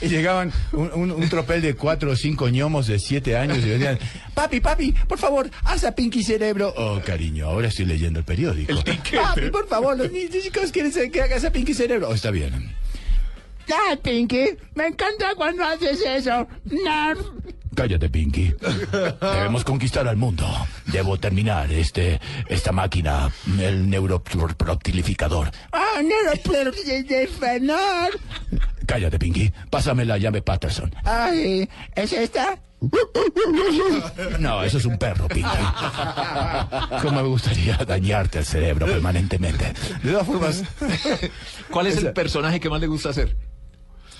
Y 0.00 0.08
llegaban 0.08 0.52
un, 0.72 0.90
un- 0.94 1.10
un 1.12 1.28
tropel 1.28 1.60
de 1.60 1.74
cuatro 1.74 2.12
o 2.12 2.16
cinco 2.16 2.48
ñomos 2.48 2.86
de 2.86 2.98
siete 2.98 3.36
años 3.36 3.58
y 3.58 3.68
decían, 3.68 3.98
papi, 4.34 4.60
papi, 4.60 4.92
por 4.92 5.18
favor, 5.18 5.50
haz 5.64 5.84
a 5.84 5.92
Pinky 5.92 6.22
Cerebro. 6.22 6.72
Oh, 6.76 7.00
cariño, 7.04 7.46
ahora 7.46 7.68
estoy 7.68 7.84
leyendo 7.86 8.20
el 8.20 8.24
periódico. 8.24 8.74
Papi, 8.76 9.50
por 9.50 9.66
favor, 9.68 9.96
los 9.98 10.10
niños 10.12 10.30
chicos 10.42 10.70
quieren 10.72 10.92
que 11.10 11.20
hagas 11.20 11.44
a 11.44 11.50
Pinky 11.50 11.74
Cerebro. 11.74 12.08
Oh, 12.08 12.14
está 12.14 12.30
bien. 12.30 12.74
Ya, 13.66 13.96
Pinky, 14.02 14.56
me 14.74 14.86
encanta 14.88 15.34
cuando 15.36 15.64
haces 15.64 16.00
eso. 16.04 16.46
Cállate, 17.82 18.08
Pinky. 18.08 18.54
Debemos 19.20 19.64
conquistar 19.64 20.06
al 20.06 20.16
mundo. 20.16 20.46
Debo 20.86 21.18
terminar 21.18 21.72
este, 21.72 22.20
esta 22.46 22.70
máquina, 22.70 23.28
el 23.58 23.90
neuroproctilificador. 23.90 25.50
Ah, 25.72 26.00
neuroproctilificador. 26.00 28.20
Cállate, 28.86 29.18
Pinky. 29.18 29.52
Pásame 29.68 30.04
la 30.04 30.16
llave 30.16 30.42
Patterson. 30.42 30.94
Ay, 31.02 31.68
¿es 31.96 32.12
esta? 32.12 32.56
No, 34.38 34.62
eso 34.62 34.78
es 34.78 34.84
un 34.84 34.96
perro, 34.96 35.26
Pinky. 35.26 35.50
¿Cómo 37.02 37.20
me 37.20 37.26
gustaría 37.26 37.78
dañarte 37.78 38.38
el 38.38 38.44
cerebro 38.44 38.86
permanentemente? 38.86 39.72
De 40.04 40.12
todas 40.12 40.26
formas, 40.28 40.62
¿Cuál 41.68 41.88
es 41.88 41.96
el 41.96 42.12
personaje 42.12 42.60
que 42.60 42.70
más 42.70 42.80
le 42.80 42.86
gusta 42.86 43.08
hacer? 43.08 43.36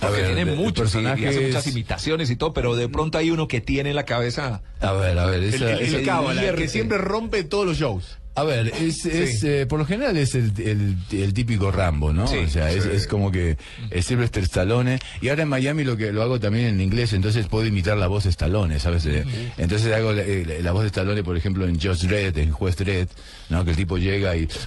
Porque 0.09 0.23
ver, 0.23 0.35
tiene 0.35 0.55
muchos 0.55 0.95
y- 0.95 1.07
hace 1.07 1.41
muchas 1.47 1.67
es- 1.67 1.73
imitaciones 1.73 2.31
y 2.31 2.37
todo, 2.37 2.53
pero 2.53 2.77
de 2.77 2.89
pronto 2.89 3.19
hay 3.19 3.31
uno 3.31 3.49
que 3.49 3.61
tiene 3.61 3.91
en 3.91 3.97
la 3.97 4.05
cabeza. 4.05 4.63
a 4.81 4.93
ver, 4.93 5.19
a 5.19 5.27
ver, 5.27 5.43
esa- 5.45 5.73
el, 5.73 5.79
el 5.81 5.95
esa- 5.95 6.03
cábala, 6.05 6.43
el 6.45 6.57
que 6.57 6.69
siempre 6.69 6.99
rompe 6.99 7.45
todos 7.45 7.65
los 7.67 7.79
shows. 7.79 8.19
A 8.35 8.45
ver, 8.45 8.69
es, 8.81 9.05
es, 9.05 9.45
eh, 9.45 9.67
por 9.67 9.79
lo 9.79 9.85
general 9.85 10.17
es 10.17 10.35
el, 10.35 10.55
el, 10.59 10.97
el 11.13 11.35
típico 11.35 11.71
Rambo, 11.71 12.15
¿no? 12.15 12.27
Sí, 12.27 12.39
o 12.39 12.49
sea, 12.49 12.71
es, 12.71 12.87
es 12.87 13.07
como 13.07 13.31
que 13.31 13.59
es 13.91 14.07
Sylvester 14.07 14.43
Stallone. 14.45 15.01
Y 15.21 15.29
ahora 15.29 15.43
en 15.43 15.51
Miami 15.51 15.85
lo 15.85 15.99
que 15.99 16.13
lo 16.13 16.23
hago 16.23 16.41
también 16.41 16.65
en 16.69 16.81
inglés, 16.81 17.13
entonces 17.13 17.47
puedo 17.49 17.67
imitar 17.67 17.99
la 17.99 18.07
voz 18.07 18.25
de 18.25 18.31
Stallone, 18.31 18.81
¿sabes? 18.81 19.05
Eh, 19.05 19.27
Entonces 19.59 19.93
hago 19.93 20.15
la, 20.15 20.23
eh, 20.23 20.61
la 20.63 20.73
voz 20.73 20.81
de 20.81 20.87
Stallone, 20.87 21.23
por 21.23 21.37
ejemplo, 21.37 21.67
en 21.67 21.79
Just 21.79 22.05
Dredd, 22.05 22.39
en 22.39 22.53
Juez 22.53 22.75
Dredd, 22.77 23.09
¿no? 23.51 23.67
Que 23.67 23.73
el 23.73 23.77
tipo 23.77 23.99
llega 23.99 24.35
y... 24.35 24.49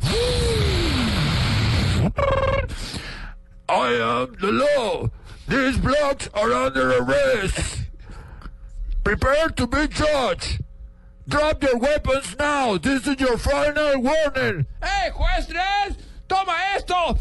I 3.67 3.97
am 3.99 4.27
the 4.39 4.51
law. 4.51 5.09
These 5.47 5.77
blocks 5.77 6.27
are 6.33 6.51
under 6.51 6.97
arrest. 6.97 7.83
Prepare 9.03 9.49
to 9.49 9.67
be 9.67 9.87
judged. 9.87 10.61
Drop 11.27 11.61
your 11.63 11.77
weapons 11.77 12.35
now. 12.37 12.77
This 12.77 13.05
is 13.07 13.19
your 13.19 13.37
final 13.37 14.01
warning. 14.01 14.65
¡Eh, 14.81 15.11
juez 15.11 15.47
Dredd! 15.47 15.97
¡Toma 16.27 16.55
esto! 16.75 17.17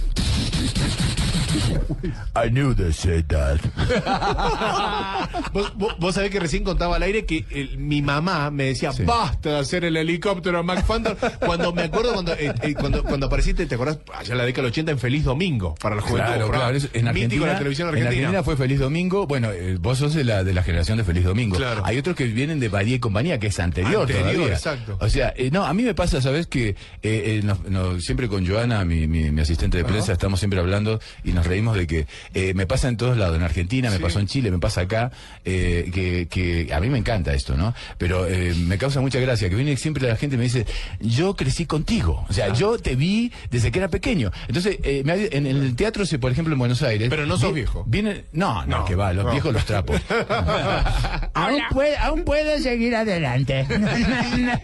I 2.37 2.49
knew 2.51 2.75
they 2.75 2.93
said 2.93 3.27
that. 3.29 3.61
Vos, 5.53 5.73
vos- 5.77 5.97
vos 5.99 6.15
sabés 6.15 6.31
que 6.31 6.41
recién 6.41 6.65
contaba 6.65 6.97
al 6.97 7.03
aire 7.05 7.25
que 7.27 7.45
el- 7.51 7.79
mi 7.79 8.03
mamá 8.03 8.51
me 8.51 8.65
decía, 8.65 8.93
Sí. 8.93 9.05
basta 9.05 9.51
de 9.51 9.59
hacer 9.59 9.85
el 9.85 9.97
helicóptero 9.97 10.59
a 10.59 10.63
McFandor. 10.65 11.17
Cuando 11.39 11.73
me 11.73 11.83
acuerdo 11.83 12.13
cuando, 12.13 12.33
eh, 12.33 12.53
eh, 12.63 12.75
cuando, 12.75 13.05
cuando 13.05 13.27
apareciste, 13.27 13.67
¿te 13.67 13.75
acordás? 13.77 13.99
Allá 14.13 14.33
en 14.33 14.39
la 14.39 14.45
década 14.45 14.63
del 14.65 14.73
80 14.73 14.93
en 14.93 14.99
Feliz 14.99 15.25
Domingo, 15.25 15.75
para 15.81 15.95
la 15.97 16.03
juventud. 16.03 16.27
Claro, 16.27 16.51
claro. 16.51 16.77
eso- 16.77 16.89
en 16.93 17.07
Argentina, 17.09 17.47
de 17.47 17.53
la 17.53 17.59
televisión 17.59 17.89
en 17.89 17.95
argentina. 17.95 18.19
Argentina 18.29 18.43
fue 18.43 18.57
Feliz 18.57 18.81
Domingo. 18.81 19.27
Bueno, 19.27 19.51
eh, 19.53 19.77
vos 19.81 19.99
sos 19.99 20.15
de 20.15 20.25
la, 20.25 20.43
de 20.45 20.53
la 20.55 20.63
generación 20.63 20.99
de 20.99 21.05
Feliz 21.05 21.25
Domingo. 21.25 21.57
Claro. 21.57 21.83
Hay 21.85 21.99
otros 21.99 22.17
que 22.17 22.25
vienen 22.25 22.59
de 22.61 22.69
Badía 22.69 22.97
y 22.97 22.99
compañía, 22.99 23.39
que 23.39 23.47
es 23.49 23.61
anterior, 23.61 24.03
Anterior, 24.03 24.33
todavía. 24.33 24.55
exacto. 24.55 24.97
O 25.01 25.09
sea, 25.09 25.33
eh, 25.37 25.51
no, 25.53 25.65
a 25.65 25.73
mí 25.73 25.83
me 25.85 25.95
pasa, 25.95 26.21
¿sabes? 26.21 26.47
Que 26.49 26.71
eh, 26.71 26.77
eh, 27.03 27.41
nos- 27.45 27.63
nos- 27.65 28.03
siempre 28.05 28.29
con 28.29 28.47
Joana, 28.47 28.85
mi, 28.85 29.07
mi, 29.07 29.31
mi 29.31 29.41
asistente 29.41 29.77
de 29.79 29.85
prensa, 29.85 30.13
estamos 30.13 30.41
siempre 30.41 30.59
hablando 30.59 31.01
y 31.23 31.33
nos 31.33 31.47
reímos 31.47 31.77
de 31.77 31.87
que 31.87 32.07
eh, 32.33 32.55
me 32.55 32.67
pasa 32.67 32.89
en 32.89 32.97
todos 32.97 33.17
lados. 33.17 33.37
En 33.37 33.43
Argentina, 33.43 33.91
me 33.91 33.99
pasó 34.01 34.21
en 34.21 34.27
Chile, 34.27 34.51
me 34.51 34.59
pasa 34.59 34.83
acá. 34.83 35.11
eh, 35.45 35.91
que, 35.93 36.27
que 36.29 36.73
a 36.73 36.81
mí 36.81 36.89
me 36.89 36.99
encanta 36.99 37.35
esto, 37.35 37.57
¿no? 37.57 37.75
Pero 37.99 38.27
eh, 38.27 38.55
me 38.57 38.79
causa 38.79 39.01
mucha 39.01 39.19
gracia 39.21 39.49
que 39.49 39.55
viene 39.57 39.77
siempre 39.77 40.09
la 40.09 40.17
gente 40.17 40.37
y 40.37 40.39
me 40.39 40.45
dice, 40.45 40.67
yo 41.01 41.35
crecí 41.37 41.67
contigo. 41.67 42.25
O 42.29 42.33
sea, 42.33 42.53
yo 42.53 42.79
te 42.79 42.97
vi 42.97 43.33
desde 43.51 43.71
que 43.73 43.79
era 43.79 43.89
pequeño. 43.89 44.31
Entonces, 44.49 44.79
eh, 44.83 45.03
me 45.05 45.13
ha- 45.13 45.17
en, 45.17 45.47
en 45.47 45.57
el 45.63 45.77
teatro, 45.77 46.07
se- 46.07 46.19
por 46.19 46.33
ejemplo, 46.33 46.53
en 46.55 46.59
Buenos 46.59 46.83
Aires. 46.83 47.09
Pero 47.11 47.27
no 47.27 47.37
sos 47.37 47.51
vi- 47.53 47.61
viejo. 47.61 47.85
Viene, 47.87 48.25
no, 48.33 48.65
no, 48.67 48.79
No, 48.79 48.85
que 48.85 48.95
va, 48.95 49.13
los 49.13 49.25
no. 49.25 49.31
viejos 49.33 49.53
los 49.53 49.65
trapos. 49.65 50.01
Aún 51.35 51.61
puede, 51.73 51.97
aún 51.97 52.25
puede 52.25 52.61
seguir 52.61 52.95
adelante. 52.97 53.67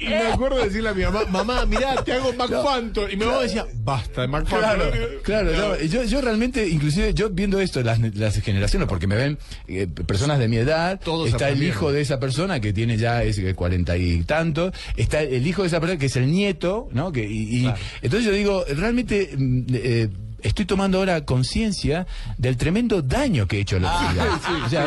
Y 0.00 0.08
me 0.08 0.16
acuerdo 0.32 0.58
de 0.58 0.64
decirle 0.66 0.88
a 0.90 0.94
mi 0.94 1.02
mamá, 1.02 1.20
mamá, 1.30 1.66
mirá, 1.66 1.96
te 2.04 2.12
hago 2.12 2.32
McFantor. 2.32 3.12
Y 3.12 3.16
mi 3.16 3.24
mamá 3.24 3.40
decía, 3.40 3.66
basta 3.74 4.22
de 4.22 4.28
McFantor. 4.28 5.20
Claro, 5.22 5.52
no, 5.52 5.76
yo, 5.80 6.04
yo 6.04 6.20
realmente, 6.26 6.68
inclusive 6.68 7.14
yo 7.14 7.30
viendo 7.30 7.58
esto, 7.60 7.82
las, 7.82 7.98
las 8.14 8.36
generaciones, 8.40 8.88
porque 8.88 9.06
me 9.06 9.16
ven 9.16 9.38
eh, 9.68 9.86
personas 9.86 10.38
de 10.38 10.48
mi 10.48 10.56
edad, 10.58 11.00
Todos 11.02 11.28
está 11.30 11.48
el 11.48 11.62
hijo 11.62 11.92
de 11.92 12.00
esa 12.02 12.20
persona 12.20 12.60
que 12.60 12.72
tiene 12.72 12.96
ya 12.98 13.22
es 13.22 13.38
eh, 13.38 13.54
cuarenta 13.54 13.96
y 13.96 14.22
tanto, 14.24 14.72
está 14.96 15.22
el 15.22 15.46
hijo 15.46 15.62
de 15.62 15.68
esa 15.68 15.80
persona 15.80 15.98
que 15.98 16.06
es 16.06 16.16
el 16.16 16.30
nieto, 16.30 16.88
¿no? 16.92 17.10
Que, 17.12 17.24
y, 17.24 17.62
y- 17.64 17.72
entonces 18.02 18.24
yo 18.26 18.32
digo, 18.32 18.64
realmente 18.76 19.30
mm, 19.36 19.62
eh, 19.72 20.08
estoy 20.46 20.64
tomando 20.64 20.98
ahora 20.98 21.24
conciencia 21.24 22.06
del 22.38 22.56
tremendo 22.56 23.02
daño 23.02 23.46
que 23.46 23.58
he 23.58 23.60
hecho 23.60 23.76
a 23.76 23.80
la. 23.80 24.40
O 24.64 24.68
sea, 24.68 24.86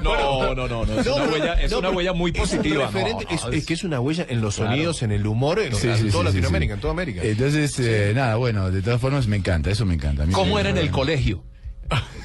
No, 0.00 0.54
no, 0.54 0.68
no, 0.68 0.84
no. 0.86 1.00
Es 1.00 1.06
una 1.06 1.16
pero- 1.16 1.32
huella, 1.32 1.54
es 1.54 1.70
no, 1.70 1.78
una 1.78 1.88
pero 1.88 1.96
huella 1.98 2.12
muy 2.12 2.32
positiva. 2.32 2.86
referente, 2.86 3.24
No, 3.24 3.30
no, 3.30 3.48
es, 3.50 3.58
es 3.58 3.66
que 3.66 3.74
es 3.74 3.84
una 3.84 4.00
huella 4.00 4.26
en 4.28 4.40
los 4.40 4.54
sonidos, 4.56 5.02
en 5.02 5.12
el 5.12 5.26
humor, 5.26 5.58
en, 5.60 5.74
Sí, 5.74 5.88
en 5.88 5.98
sí, 5.98 6.08
toda 6.10 6.24
Latinoamérica, 6.24 6.74
sí. 6.74 6.76
en 6.76 6.80
toda 6.80 6.92
América. 6.92 7.20
Entonces, 7.24 7.78
eh, 7.80 8.12
nada, 8.14 8.36
bueno, 8.36 8.70
de 8.70 8.82
todas 8.82 9.00
formas 9.00 9.26
me 9.26 9.36
encanta, 9.36 9.70
eso 9.70 9.84
me 9.86 9.94
encanta. 9.94 10.24
A 10.24 10.26
mí 10.26 10.32
¿Cómo 10.32 10.54
me- 10.56 10.60
era 10.60 10.70
en 10.70 10.78
el 10.78 10.90
colegio? 10.90 11.42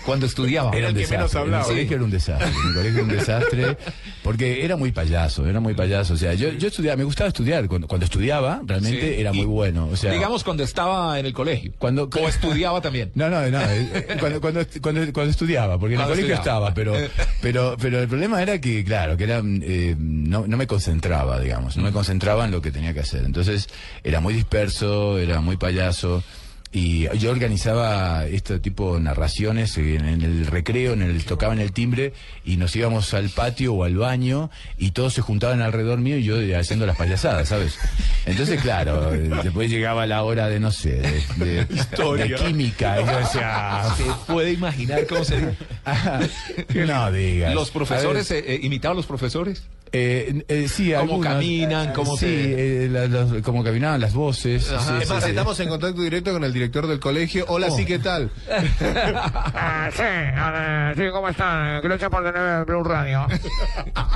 Cuando 0.05 0.25
estudiaba. 0.25 0.71
Era 0.75 0.87
el 0.87 0.95
menos 0.95 1.09
desastre. 1.09 1.39
hablaba. 1.39 1.63
Colegio 1.65 1.95
era 1.95 2.03
un 2.05 2.11
desastre. 2.11 2.47
Mi 2.65 2.73
colegio 2.73 2.91
era 2.99 3.03
un 3.03 3.09
desastre 3.09 3.77
porque 4.23 4.65
era 4.65 4.75
muy 4.75 4.91
payaso, 4.91 5.45
era 5.47 5.59
muy 5.59 5.73
payaso. 5.75 6.13
O 6.15 6.17
sea, 6.17 6.33
yo, 6.33 6.49
yo 6.53 6.67
estudiaba, 6.69 6.97
me 6.97 7.03
gustaba 7.03 7.27
estudiar. 7.27 7.67
Cuando, 7.67 7.87
cuando 7.87 8.05
estudiaba, 8.05 8.61
realmente 8.65 9.15
Sí. 9.15 9.21
era 9.21 9.31
muy 9.33 9.45
bueno. 9.45 9.87
O 9.91 9.95
sea, 9.95 10.11
digamos 10.11 10.43
cuando 10.43 10.63
estaba 10.63 11.19
en 11.19 11.25
el 11.27 11.33
colegio. 11.33 11.71
Cuando- 11.77 12.09
o 12.11 12.27
estudiaba 12.27 12.81
también. 12.81 13.11
No, 13.15 13.29
no, 13.29 13.41
no. 13.49 13.61
eh, 13.61 14.07
Cuando, 14.19 14.41
cuando, 14.41 14.61
cuando, 14.81 15.01
cuando 15.13 15.31
estudiaba, 15.31 15.77
porque 15.79 15.95
en 15.95 16.01
el 16.01 16.07
colegio 16.07 16.33
estudiaba. 16.33 16.69
estaba, 16.69 16.73
pero, 16.73 16.95
pero, 17.41 17.75
pero 17.79 17.99
el 18.01 18.07
problema 18.07 18.41
era 18.41 18.59
que, 18.59 18.83
claro, 18.83 19.17
que 19.17 19.23
era, 19.25 19.41
eh, 19.43 19.95
no, 19.99 20.45
no 20.47 20.57
me 20.57 20.65
concentraba, 20.67 21.39
digamos, 21.39 21.77
no 21.77 21.83
me 21.83 21.91
concentraba 21.91 22.45
en 22.45 22.51
lo 22.51 22.61
que 22.61 22.71
tenía 22.71 22.93
que 22.93 23.01
hacer. 23.01 23.23
Entonces, 23.23 23.67
era 24.03 24.19
muy 24.19 24.33
disperso, 24.33 25.19
era 25.19 25.41
muy 25.41 25.57
payaso. 25.57 26.23
Y 26.73 27.07
yo 27.17 27.31
organizaba 27.31 28.25
este 28.27 28.59
tipo 28.59 28.95
de 28.95 29.01
narraciones 29.01 29.77
en, 29.77 30.05
en 30.05 30.21
el 30.21 30.47
recreo, 30.47 30.93
en 30.93 31.01
el 31.01 31.25
tocaban 31.25 31.59
el 31.59 31.73
timbre 31.73 32.13
y 32.45 32.55
nos 32.55 32.73
íbamos 32.77 33.13
al 33.13 33.29
patio 33.29 33.73
o 33.73 33.83
al 33.83 33.97
baño 33.97 34.49
y 34.77 34.91
todos 34.91 35.13
se 35.13 35.21
juntaban 35.21 35.61
alrededor 35.61 35.99
mío 35.99 36.17
y 36.17 36.23
yo 36.23 36.35
haciendo 36.57 36.85
las 36.85 36.95
payasadas, 36.95 37.49
¿sabes? 37.49 37.77
Entonces, 38.25 38.61
claro, 38.61 39.13
eh, 39.13 39.29
después 39.43 39.69
llegaba 39.69 40.05
la 40.07 40.23
hora 40.23 40.47
de, 40.47 40.61
no 40.61 40.71
sé, 40.71 41.01
de, 41.37 41.45
de- 41.45 41.65
de 41.65 42.35
química 42.35 43.01
y 43.01 43.05
yo 43.05 43.17
decía, 43.19 43.83
Se 43.97 44.05
puede 44.31 44.53
imaginar 44.53 45.05
cómo 45.07 45.25
sería. 45.25 45.53
"Ah, 45.85 46.21
no 46.73 47.11
digas. 47.11 47.53
Los 47.53 47.69
profesores 47.71 48.31
eh, 48.31 48.43
eh, 48.47 48.59
imitaban 48.63 48.95
a 48.95 48.97
los 48.99 49.07
profesores. 49.07 49.63
Eh, 49.93 50.43
eh, 50.47 50.67
sí, 50.69 50.91
cómo 50.91 51.01
algunas- 51.01 51.33
caminan, 51.33 51.93
cómo 51.93 52.15
sí, 52.15 52.25
se- 52.25 52.85
eh, 52.85 52.89
la- 52.89 53.07
los- 53.07 53.41
cómo 53.41 53.63
caminaban 53.63 53.99
las 53.99 54.13
voces. 54.13 54.63
Sí, 54.65 54.73
estamos 55.27 55.59
en 55.59 55.69
contacto 55.69 56.01
directo 56.01 56.31
con 56.31 56.43
el 56.43 56.53
director 56.53 56.87
del 56.87 56.99
colegio. 56.99 57.45
Hola, 57.47 57.69
sí, 57.71 57.85
¿qué 57.85 57.99
tal? 57.99 58.31
Ah, 59.53 59.89
sí, 59.93 61.01
sí, 61.01 61.09
¿cómo 61.11 61.29
están? 61.29 61.81
Gracias 61.81 62.09
por 62.09 62.23
tener 62.23 62.65
Blue 62.65 62.83
Radio. 62.83 63.27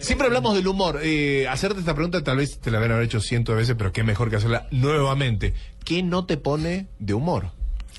Siempre 0.00 0.26
hablamos 0.26 0.54
del 0.54 0.66
humor. 0.66 1.00
Eh, 1.02 1.46
hacerte 1.48 1.80
esta 1.80 1.94
pregunta 1.94 2.22
tal 2.22 2.38
vez 2.38 2.58
te 2.60 2.70
la 2.70 2.78
haber 2.78 3.02
hecho 3.02 3.20
cientos 3.20 3.54
de 3.54 3.60
veces, 3.62 3.74
pero 3.78 3.92
qué 3.92 4.02
mejor 4.02 4.30
que 4.30 4.36
hacerla 4.36 4.66
nuevamente. 4.70 5.54
¿Qué 5.84 6.02
no 6.02 6.26
te 6.26 6.36
pone 6.36 6.86
de 6.98 7.14
humor? 7.14 7.50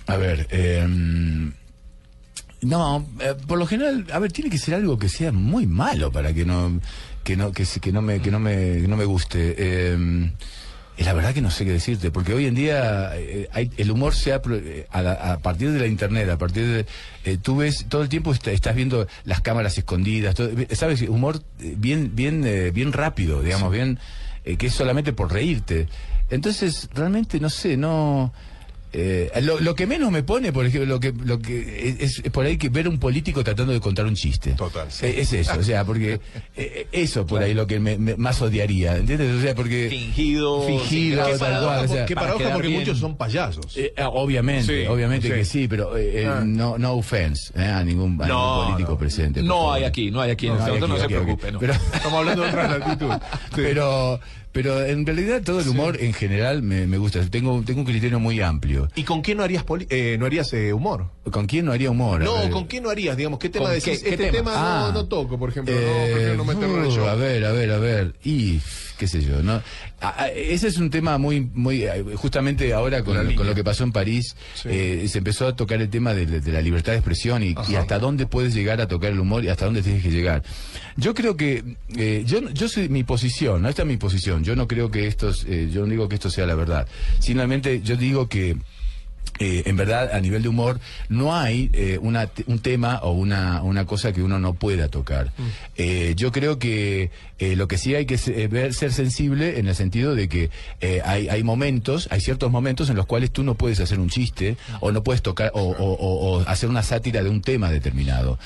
A 0.07 0.17
ver, 0.17 0.47
eh, 0.51 0.85
no, 2.63 3.05
eh, 3.19 3.35
por 3.47 3.57
lo 3.59 3.65
general, 3.65 4.05
a 4.11 4.19
ver, 4.19 4.31
tiene 4.31 4.49
que 4.49 4.57
ser 4.57 4.75
algo 4.75 4.97
que 4.97 5.09
sea 5.09 5.31
muy 5.31 5.67
malo 5.67 6.11
para 6.11 6.33
que 6.33 6.45
no, 6.45 6.79
que 7.23 7.35
no, 7.37 7.51
que, 7.51 7.65
no 7.91 8.01
me, 8.01 8.19
que 8.21 8.31
no 8.31 8.39
me, 8.39 8.55
que 8.81 8.87
no 8.87 8.97
me 8.97 9.05
guste. 9.05 9.55
Eh, 9.57 10.31
y 10.95 11.03
la 11.03 11.13
verdad 11.13 11.33
que 11.33 11.41
no 11.41 11.49
sé 11.49 11.65
qué 11.65 11.71
decirte, 11.71 12.11
porque 12.11 12.35
hoy 12.35 12.45
en 12.45 12.53
día 12.53 13.13
eh, 13.15 13.49
hay, 13.51 13.71
el 13.77 13.89
humor 13.89 14.13
se 14.13 14.31
ha, 14.31 14.39
eh, 14.51 14.85
a, 14.91 15.01
la- 15.01 15.13
a 15.33 15.39
partir 15.39 15.71
de 15.71 15.79
la 15.79 15.87
internet, 15.87 16.29
a 16.29 16.37
partir 16.37 16.67
de, 16.67 16.85
eh, 17.25 17.37
tú 17.41 17.57
ves 17.57 17.85
todo 17.89 18.03
el 18.03 18.09
tiempo 18.09 18.31
est- 18.31 18.47
estás 18.49 18.75
viendo 18.75 19.07
las 19.25 19.41
cámaras 19.41 19.75
escondidas, 19.77 20.35
todo- 20.35 20.51
sabes, 20.73 21.01
humor 21.01 21.41
eh, 21.61 21.73
bien, 21.77 22.11
bien, 22.15 22.43
eh, 22.45 22.69
bien 22.71 22.93
rápido, 22.93 23.41
digamos, 23.41 23.71
bien, 23.71 23.97
eh, 24.45 24.55
que 24.55 24.67
es 24.67 24.73
solamente 24.75 25.13
por 25.13 25.33
reírte. 25.33 25.87
Entonces, 26.29 26.87
realmente 26.93 27.39
no 27.39 27.49
sé, 27.49 27.75
no. 27.75 28.31
Eh, 28.93 29.31
lo, 29.41 29.59
lo 29.59 29.73
que 29.75 29.87
menos 29.87 30.11
me 30.11 30.21
pone, 30.23 30.53
por 30.53 30.65
ejemplo, 30.65 30.87
lo 30.87 30.99
que, 30.99 31.11
lo 31.25 31.39
que 31.39 31.95
es, 31.99 32.19
es 32.19 32.29
por 32.31 32.45
ahí 32.45 32.57
que 32.57 32.69
ver 32.69 32.87
un 32.87 32.99
político 32.99 33.43
tratando 33.43 33.73
de 33.73 33.79
contar 33.79 34.05
un 34.05 34.13
chiste. 34.15 34.51
Total, 34.51 34.91
sí. 34.91 35.07
Eh, 35.07 35.15
Es 35.21 35.33
eso, 35.33 35.59
o 35.59 35.63
sea, 35.63 35.83
porque 35.83 36.19
eh, 36.55 36.87
eso 36.91 37.25
por 37.25 37.41
ahí 37.41 37.53
lo 37.55 37.65
que 37.67 37.79
me, 37.79 37.97
me- 37.97 38.15
más 38.15 38.41
odiaría, 38.41 38.95
¿entiendes? 38.97 39.35
O 39.35 39.41
sea, 39.41 39.55
porque 39.55 39.87
Fingido. 39.89 40.61
Fingido, 40.67 41.17
gracia. 41.17 41.37
tal 41.37 41.39
paradoja, 41.39 41.73
cual, 41.75 41.85
o 41.85 41.93
sea, 41.93 42.05
qué 42.05 42.15
para 42.15 42.27
paradoja 42.27 42.53
porque 42.53 42.67
bien. 42.67 42.79
muchos 42.81 42.99
son 42.99 43.17
payasos. 43.17 43.77
eh, 43.77 43.93
ah, 43.97 44.09
obviamente, 44.09 44.81
Sí, 44.83 44.87
obviamente 44.87 45.27
sí. 45.27 45.33
que 45.33 45.45
sí, 45.45 45.67
pero 45.67 45.97
eh, 45.97 46.21
eh, 46.21 46.27
Ah. 46.27 46.43
no, 46.45 46.77
no 46.77 46.93
offense 46.93 47.51
eh, 47.55 47.63
a 47.65 47.83
ningún, 47.83 48.21
a 48.21 48.27
No, 48.27 48.53
ningún 48.53 48.65
político 48.73 48.91
no. 48.91 48.97
presente. 48.99 49.41
No 49.41 49.55
favor. 49.55 49.75
hay 49.77 49.83
aquí, 49.85 50.11
no 50.11 50.21
hay 50.21 50.31
aquí. 50.31 50.47
en 50.47 50.55
No 50.57 50.63
aquí, 50.63 50.79
no 50.79 50.97
se 50.97 51.07
preocupe. 51.07 51.51
no. 51.51 51.59
Pero, 51.59 51.73
Estamos 51.73 52.19
hablando 52.19 52.43
de 52.43 52.47
otra 52.49 52.77
latitud. 52.77 53.09
pero, 53.55 54.19
pero 54.51 54.85
en 54.85 55.05
realidad 55.05 55.41
todo 55.43 55.59
el 55.61 55.67
humor 55.67 55.97
en 55.99 56.13
general 56.13 56.61
me, 56.61 56.85
me 56.87 56.97
gusta. 56.97 57.25
Tengo, 57.29 57.63
tengo 57.65 57.79
un 57.81 57.85
criterio 57.85 58.19
muy 58.19 58.39
amplio. 58.41 58.82
¿Y 58.95 59.03
con 59.03 59.21
qué 59.21 59.35
no 59.35 59.43
harías, 59.43 59.63
poli- 59.63 59.87
eh, 59.89 60.17
no 60.19 60.25
harías 60.25 60.51
eh, 60.53 60.73
humor? 60.73 61.09
¿Con 61.31 61.45
quién 61.47 61.65
no 61.65 61.71
haría 61.71 61.89
humor? 61.89 62.21
No. 62.21 62.49
¿con 62.49 62.67
qué 62.67 62.81
no 62.81 62.89
harías? 62.89 63.15
Digamos, 63.17 63.39
¿qué 63.39 63.49
tema 63.49 63.65
¿Con 63.65 63.73
decís? 63.75 63.99
qué- 63.99 64.03
qué 64.03 64.09
este 64.11 64.25
tema? 64.31 64.51
tema, 64.51 64.51
Ah. 64.55 64.87
no, 64.87 65.01
no 65.01 65.05
toco, 65.07 65.37
por 65.39 65.49
ejemplo. 65.49 65.73
no, 65.73 65.79
Eh, 65.81 66.09
prefiero 66.13 66.35
no 66.37 66.45
meterlo 66.45 66.83
en 66.83 66.89
uh, 66.89 66.91
show. 66.91 67.07
A 67.07 67.15
ver, 67.15 67.45
a 67.45 67.51
ver, 67.51 67.71
a 67.71 67.77
ver. 67.77 68.13
Y 68.23 68.59
qué 68.97 69.07
sé 69.07 69.21
yo, 69.23 69.41
¿no? 69.41 69.61
A- 70.01 70.23
a- 70.23 70.29
ese 70.29 70.67
es 70.67 70.77
un 70.77 70.89
tema 70.89 71.17
muy, 71.17 71.41
muy, 71.53 71.83
eh, 71.83 72.03
justamente 72.15 72.73
ahora 72.73 73.03
con, 73.03 73.15
lo 73.45 73.55
que 73.55 73.63
pasó 73.63 73.83
en 73.83 73.91
París, 73.91 74.35
Sí. 74.55 74.69
eh, 74.71 75.05
se 75.07 75.17
empezó 75.19 75.47
a 75.47 75.55
tocar 75.55 75.81
el 75.81 75.89
tema 75.89 76.13
de, 76.13 76.25
de 76.25 76.51
la 76.51 76.61
libertad 76.61 76.91
de 76.91 76.97
expresión 76.99 77.41
y, 77.43 77.55
y 77.69 77.75
hasta 77.75 77.99
dónde 77.99 78.25
puedes 78.25 78.53
llegar 78.53 78.81
a 78.81 78.87
tocar 78.87 79.11
el 79.11 79.19
humor 79.19 79.43
y 79.43 79.49
hasta 79.49 79.65
dónde 79.65 79.81
tienes 79.81 80.03
que 80.03 80.11
llegar. 80.11 80.43
Yo 80.97 81.13
creo 81.13 81.35
que, 81.37 81.63
eh, 81.97 82.23
yo, 82.25 82.49
yo 82.49 82.67
soy 82.67 82.89
mi 82.89 83.03
posición, 83.03 83.61
no 83.61 83.69
esta 83.69 83.81
es 83.83 83.87
mi 83.87 83.97
posición, 83.97 84.43
yo 84.43 84.55
no 84.55 84.67
creo 84.67 84.91
que 84.91 85.07
estos, 85.07 85.45
eh, 85.47 85.69
yo 85.71 85.81
no 85.81 85.87
digo 85.87 86.07
que 86.09 86.15
esto 86.15 86.29
sea 86.29 86.45
la 86.45 86.55
verdad, 86.55 86.87
simplemente 87.19 87.81
yo 87.81 87.95
digo 87.95 88.27
que 88.27 88.57
eh, 89.39 89.63
en 89.65 89.75
verdad, 89.77 90.11
a 90.13 90.21
nivel 90.21 90.43
de 90.43 90.49
humor, 90.49 90.79
no 91.09 91.35
hay 91.35 91.69
eh, 91.73 91.97
una, 92.01 92.29
un 92.45 92.59
tema 92.59 92.99
o 93.01 93.11
una, 93.13 93.63
una 93.63 93.85
cosa 93.85 94.13
que 94.13 94.21
uno 94.21 94.37
no 94.39 94.53
pueda 94.53 94.89
tocar. 94.89 95.31
Eh, 95.75 96.13
yo 96.15 96.31
creo 96.31 96.59
que 96.59 97.09
eh, 97.39 97.55
lo 97.55 97.67
que 97.67 97.77
sí 97.79 97.95
hay 97.95 98.05
que 98.05 98.17
se- 98.19 98.43
eh, 98.43 98.47
ver, 98.47 98.73
ser 98.75 98.93
sensible 98.93 99.59
en 99.59 99.67
el 99.67 99.75
sentido 99.75 100.13
de 100.15 100.29
que 100.29 100.49
hay, 101.03 101.29
hay 101.29 101.43
momentos, 101.43 102.07
hay 102.11 102.21
ciertos 102.21 102.51
momentos 102.51 102.89
en 102.89 102.95
los 102.95 103.05
cuales 103.07 103.31
tú 103.31 103.43
no 103.43 103.55
puedes 103.55 103.79
hacer 103.79 103.99
un 103.99 104.09
chiste 104.09 104.55
o 104.81 104.91
no 104.91 105.03
puedes 105.03 105.21
tocar 105.23 105.51
o, 105.55 105.61
o- 105.61 105.93
o- 105.93 106.37
o 106.37 106.39
hacer 106.47 106.69
una 106.69 106.83
sátira 106.83 107.23
de 107.23 107.29
un 107.29 107.41
tema 107.41 107.71
determinado. 107.71 108.37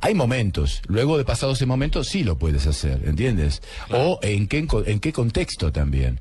Hay 0.00 0.14
momentos, 0.14 0.80
luego 0.86 1.18
de 1.18 1.24
pasado 1.24 1.52
ese 1.52 1.66
momento 1.66 2.04
sí 2.04 2.22
lo 2.22 2.38
puedes 2.38 2.66
hacer, 2.66 3.02
¿entiendes? 3.04 3.62
O 3.90 4.20
en 4.22 4.46
qué, 4.46 4.64
en 4.86 5.00
qué 5.00 5.12
contexto 5.12 5.72
también. 5.72 6.20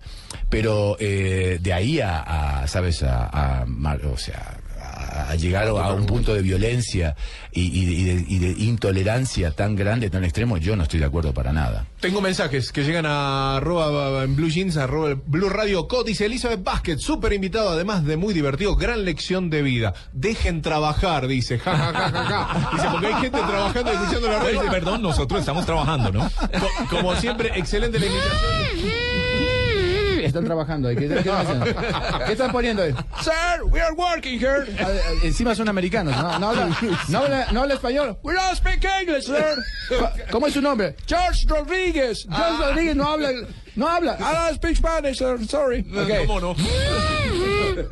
Pero 0.49 0.97
eh, 0.99 1.59
de 1.61 1.73
ahí 1.73 1.99
a, 2.01 2.19
a, 2.61 2.67
¿sabes? 2.67 3.03
A, 3.03 3.65
o 4.13 4.17
sea, 4.17 4.57
a, 4.81 5.31
a 5.31 5.35
llegar 5.35 5.67
a 5.67 5.73
un 5.93 6.05
punto 6.05 6.33
de 6.33 6.41
violencia 6.41 7.15
y, 7.51 7.61
y- 7.61 8.01
y 8.01 8.03
de, 8.03 8.25
y 8.27 8.37
de 8.39 8.63
intolerancia 8.63 9.51
tan 9.51 9.75
grande, 9.75 10.09
tan 10.09 10.23
extremo, 10.23 10.57
yo 10.57 10.75
no 10.75 10.83
estoy 10.83 10.99
de 10.99 11.05
acuerdo 11.05 11.33
para 11.33 11.51
nada. 11.53 11.85
Tengo 11.99 12.21
mensajes 12.21 12.71
que 12.71 12.83
llegan 12.83 13.05
a 13.05 13.57
arroba 13.57 14.23
en 14.23 14.35
Blue 14.35 14.49
Jeans, 14.49 14.77
arroba 14.77 15.15
Blue 15.25 15.49
Radio 15.49 15.87
Co. 15.87 16.03
Dice 16.03 16.25
Elizabeth 16.25 16.63
Basket, 16.63 16.97
súper 16.99 17.33
invitado, 17.33 17.69
además 17.69 18.05
de 18.05 18.17
muy 18.17 18.33
divertido, 18.33 18.75
gran 18.75 19.05
lección 19.05 19.49
de 19.49 19.61
vida. 19.63 19.93
Dejen 20.13 20.61
trabajar, 20.61 21.27
dice. 21.27 21.57
Ja, 21.59 21.75
ja, 21.77 21.93
ja, 21.93 22.09
ja, 22.11 22.23
ja. 22.25 22.69
Dice, 22.73 22.87
porque 22.91 23.07
hay 23.07 23.13
gente 23.15 23.37
trabajando 23.39 23.91
y 23.91 23.95
escuchando 23.95 24.27
la 24.29 24.39
radio. 24.39 24.61
Perdón, 24.69 25.01
nosotros 25.01 25.39
estamos 25.39 25.65
trabajando, 25.65 26.11
¿no? 26.11 26.29
Co- 26.29 26.69
Como 26.97 27.15
siempre, 27.15 27.51
excelente 27.55 27.99
la 27.99 28.05
invitación. 28.05 29.04
Están 30.35 30.45
trabajando. 30.45 30.89
¿Qué, 30.89 30.95
qué 31.07 31.19
están 31.19 31.37
haciendo? 31.37 31.65
¿Qué 32.25 32.31
están 32.33 32.51
poniendo 32.51 32.83
ahí? 32.83 32.93
Sir, 33.21 33.63
we 33.71 33.79
are 33.79 33.93
working 33.93 34.37
here. 34.37 34.65
Ah, 34.79 34.89
Encima 35.23 35.55
son 35.55 35.69
americanos, 35.69 36.13
¿no? 36.13 36.39
No 36.39 36.49
habla, 36.49 36.77
no 37.07 37.19
habla, 37.19 37.47
no 37.53 37.61
habla 37.61 37.73
español. 37.75 38.17
We 38.21 38.33
don't 38.33 38.55
speak 38.57 38.83
English, 38.83 39.27
sir. 39.27 39.55
¿Cómo 40.31 40.47
es 40.47 40.53
su 40.53 40.61
nombre? 40.61 40.95
George 41.07 41.45
Rodríguez. 41.47 42.27
George 42.29 42.63
Rodríguez 42.65 42.95
no 42.97 43.11
habla, 43.11 43.29
no 43.77 43.87
habla. 43.87 44.17
I 44.19 44.33
don't 44.49 44.55
speak 44.55 44.75
Spanish, 44.75 45.19
sir. 45.19 45.37
Sorry. 45.47 45.85
Okay. 45.95 46.25
¿Cómo 46.27 46.41
no? 46.41 46.55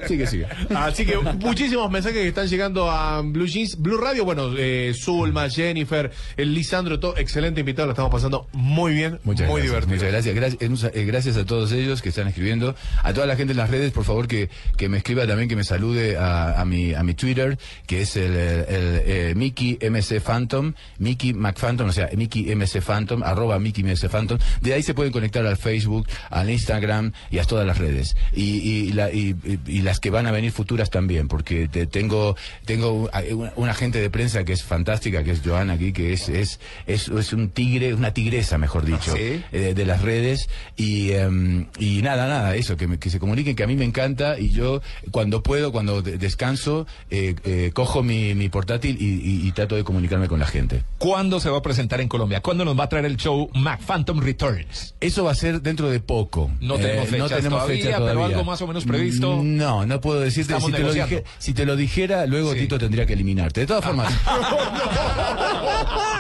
Sigue, 0.08 0.28
sigue. 0.28 0.46
Así 0.76 1.06
que 1.06 1.18
muchísimos 1.18 1.90
mensajes 1.92 2.20
que 2.22 2.28
están 2.28 2.48
llegando 2.48 2.90
a 2.90 3.22
Blue 3.22 3.46
Jeans, 3.48 3.78
Blue 3.80 3.98
Radio. 3.98 4.26
Bueno, 4.26 4.52
eh, 4.58 4.94
Zulma, 4.96 5.50
Jennifer, 5.50 6.12
el 6.38 6.54
Lisandro, 6.54 7.00
todo 7.00 7.18
excelente 7.18 7.60
invitado. 7.62 7.88
Lo 7.88 7.94
estamos 7.94 8.12
pasando 8.12 8.48
muy 8.54 8.94
bien, 8.94 9.20
Muchas 9.24 9.48
muy 9.50 9.62
gracias, 9.62 9.88
divertido. 9.88 9.96
Muchas 9.96 10.12
gracias. 10.12 10.36
Gracias, 10.60 10.92
eh, 10.96 11.06
gracias 11.06 11.38
a 11.38 11.46
todos 11.46 11.72
ellos 11.72 12.02
que 12.02 12.10
están 12.10 12.28
escribiendo. 12.28 12.76
A 13.04 13.14
toda 13.14 13.26
la 13.28 13.36
gente 13.36 13.52
en 13.52 13.58
las 13.58 13.70
redes, 13.70 13.92
por 13.92 14.04
favor, 14.06 14.28
que, 14.28 14.50
que 14.78 14.90
me 14.90 14.98
escriba 14.98 15.26
también, 15.28 15.50
que 15.50 15.56
me 15.56 15.64
salude 15.64 16.18
a, 16.18 16.60
a 16.62 16.66
mi, 16.66 16.94
a 16.94 17.04
mi 17.04 17.14
Twitter, 17.14 17.58
que 17.88 18.02
es 18.02 18.16
el, 18.16 18.34
el, 18.36 18.60
el, 18.68 19.02
eh, 19.06 19.34
Mickey 19.36 19.78
MC 19.82 20.20
Phantom, 20.22 20.74
Mickey 21.00 21.34
McPhantom, 21.34 21.90
o 21.90 21.92
sea, 21.92 22.10
Mickey 22.16 22.54
MC 22.56 22.82
Phantom, 22.82 23.24
arroba 23.24 23.60
Mickey 23.60 23.84
MC 23.84 24.10
Phantom. 24.10 24.38
De 24.62 24.74
ahí 24.74 24.84
se 24.84 24.94
pueden 24.94 25.12
conectar 25.12 25.46
al 25.46 25.58
Facebook, 25.58 26.08
al 26.30 26.50
Instagram 26.50 27.12
y 27.32 27.40
a 27.40 27.44
todas 27.46 27.66
las 27.66 27.78
redes. 27.78 28.16
Y, 28.34 28.44
y, 28.60 28.92
la- 28.94 29.12
y- 29.12 29.36
y- 29.46 29.60
y 29.78 29.82
las 29.82 30.00
que 30.00 30.10
van 30.10 30.28
a 30.28 30.32
venir 30.32 30.52
futuras 30.52 30.90
también, 30.90 31.28
porque 31.28 31.68
te- 31.68 31.86
tengo, 31.88 32.36
tengo 32.66 33.10
una, 33.34 33.54
una 33.56 33.74
gente 33.74 34.00
de 34.00 34.10
prensa 34.10 34.44
que 34.44 34.54
es 34.54 34.64
fantástica, 34.64 35.24
que 35.24 35.32
es 35.32 35.42
Joana 35.44 35.74
aquí, 35.74 35.94
que 35.94 36.14
es, 36.14 36.30
es, 36.30 36.60
es, 36.88 37.08
es 37.08 37.34
un 37.34 37.50
tigre, 37.50 37.94
una 37.94 38.14
tigresa, 38.14 38.58
mejor 38.58 38.86
dicho 38.86 39.14
¿Sí? 39.16 39.42
eh, 39.52 39.74
de 39.76 39.86
las 39.86 40.02
redes 40.02 40.50
y, 40.78 41.12
em, 41.12 41.68
y 41.80 42.02
nada, 42.02 42.28
nada, 42.28 42.56
eso, 42.56 42.78
que, 42.78 42.88
me- 42.88 42.98
que 43.00 43.10
se 43.10 43.20
comuniquen, 43.20 43.56
que 43.56 43.64
a 43.64 43.68
mí 43.68 43.76
me 43.76 43.86
encanta 43.86 44.40
y 44.40 44.50
yo 44.50 44.82
cuando 45.12 45.42
puedo, 45.44 45.72
cuando 45.72 46.02
de- 46.02 46.18
descanso, 46.18 46.88
eh, 47.10 47.36
eh, 47.46 47.72
cojo 47.74 48.04
mi, 48.04 48.36
mi 48.36 48.50
portátil 48.50 48.98
y, 49.00 49.06
y- 49.06 49.48
y 49.48 49.52
trato 49.52 49.76
de 49.76 49.84
comunicarme 49.84 50.28
con 50.28 50.40
la 50.40 50.48
gente. 50.48 50.84
¿Cuándo 50.98 51.40
se 51.40 51.50
va 51.50 51.58
a 51.58 51.62
presentar 51.62 52.00
en 52.02 52.08
Colombia? 52.08 52.42
¿Cuándo 52.42 52.66
nos 52.66 52.78
va 52.80 52.86
a 52.86 52.90
traer 52.90 53.06
el 53.06 53.18
show 53.18 53.50
Mac 53.54 53.82
Phantom 53.82 54.20
Returns? 54.20 54.96
Eso 55.00 55.24
va 55.24 55.32
a 55.32 55.36
ser 55.36 55.62
dentro 55.62 55.90
de 55.90 56.00
poco. 56.00 56.52
No 56.62 56.76
tenemos 56.78 57.06
Eh, 57.08 57.12
fechas 57.12 57.44
todavía, 57.50 57.98
pero 57.98 58.24
algo 58.26 58.44
más 58.44 58.62
o 58.62 58.68
menos 58.68 58.86
previsto. 58.86 59.42
No, 59.44 59.44
No, 59.64 59.86
no 59.86 60.02
puedo 60.02 60.20
decirte. 60.20 60.60
Si 60.60 60.72
te, 60.72 60.80
lo 60.80 60.94
dije- 60.94 61.24
si 61.40 61.54
te 61.54 61.66
lo 61.66 61.76
dijera, 61.76 62.26
luego 62.26 62.54
Sí. 62.54 62.60
Tito 62.60 62.78
tendría 62.78 63.06
que 63.06 63.14
eliminarte. 63.14 63.62
De 63.62 63.68
todas 63.68 63.84
formas. 63.86 64.14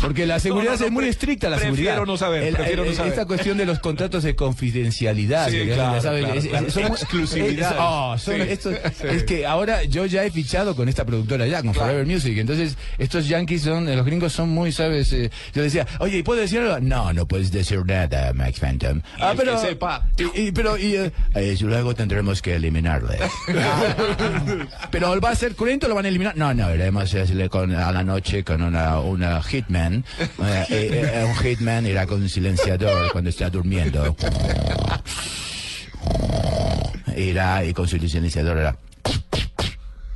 Porque 0.00 0.26
la 0.26 0.38
seguridad 0.40 0.72
No, 0.74 0.78
no, 0.80 0.86
es 0.86 0.92
muy 0.92 1.04
estricta, 1.06 1.48
la 1.48 1.56
prefiero 1.56 1.76
seguridad. 1.76 2.06
no 2.06 2.16
saber, 2.16 2.52
prefiero 2.54 2.84
no 2.84 2.92
saber. 2.92 3.12
Esta 3.12 3.26
cuestión 3.26 3.58
de 3.58 3.66
los 3.66 3.78
contratos 3.78 4.22
de 4.22 4.34
confidencialidad. 4.36 5.48
Sí, 5.48 5.62
claro, 5.66 6.00
claro, 6.00 6.16
es- 6.34 6.46
claro. 6.46 6.70
son 6.70 6.82
Exclusividad. 6.84 7.70
es- 7.72 7.76
oh, 7.80 8.18
son- 8.18 8.34
Sí, 8.36 8.40
esto- 8.48 8.70
sí. 8.72 9.06
Es 9.08 9.24
que 9.24 9.46
ahora 9.46 9.84
yo 9.84 10.06
ya 10.06 10.24
he 10.24 10.30
fichado 10.30 10.74
con 10.76 10.88
esta 10.88 11.04
productora 11.04 11.46
ya, 11.46 11.62
con 11.62 11.74
Forever 11.74 12.06
Music. 12.06 12.36
Entonces, 12.38 12.76
estos 12.98 13.28
yankees 13.28 13.62
son, 13.62 13.84
los 13.94 14.04
gringos 14.06 14.32
son 14.32 14.48
muy, 14.50 14.72
¿sabes? 14.72 15.12
Eh, 15.12 15.30
yo 15.54 15.62
decía, 15.62 15.86
oye, 16.00 16.18
¿y 16.18 16.22
puedo 16.22 16.40
decir 16.40 16.60
algo? 16.60 16.78
No, 16.80 17.12
no 17.12 17.26
puedes 17.26 17.50
decir 17.52 17.84
nada, 17.86 18.32
Max 18.32 18.58
Phantom. 18.60 19.00
Y 19.18 19.22
el 19.22 19.36
que 19.38 19.58
sepa. 19.58 20.06
y- 20.34 20.40
y- 20.48 20.52
pero, 20.52 20.76
y, 20.76 20.96
eh, 20.96 21.12
eh, 21.34 21.56
luego 21.60 21.94
tendremos 21.94 22.42
que 22.42 22.54
eliminarle. 22.56 23.18
pero 24.90 25.20
va 25.20 25.30
a 25.30 25.34
ser 25.34 25.54
cruento, 25.54 25.88
lo 25.88 25.94
van 25.94 26.04
a 26.04 26.08
eliminar. 26.08 26.36
No, 26.36 26.52
no, 26.54 26.74
iremos 26.74 27.02
a, 27.14 27.22
hacerle 27.22 27.48
con, 27.48 27.74
a 27.74 27.92
la 27.92 28.02
noche 28.02 28.44
con 28.44 28.62
una, 28.62 28.98
una 29.00 29.21
hitman. 29.42 30.04
Eh, 30.70 31.24
un 31.26 31.34
hitman 31.36 31.86
irá 31.86 32.06
con 32.06 32.22
un 32.22 32.28
silenciador 32.28 33.12
cuando 33.12 33.30
está 33.30 33.50
durmiendo. 33.50 34.16
Irá 37.16 37.64
y 37.64 37.72
con 37.72 37.88
su 37.88 37.98
silenciador 37.98 38.58
irá. 38.58 38.76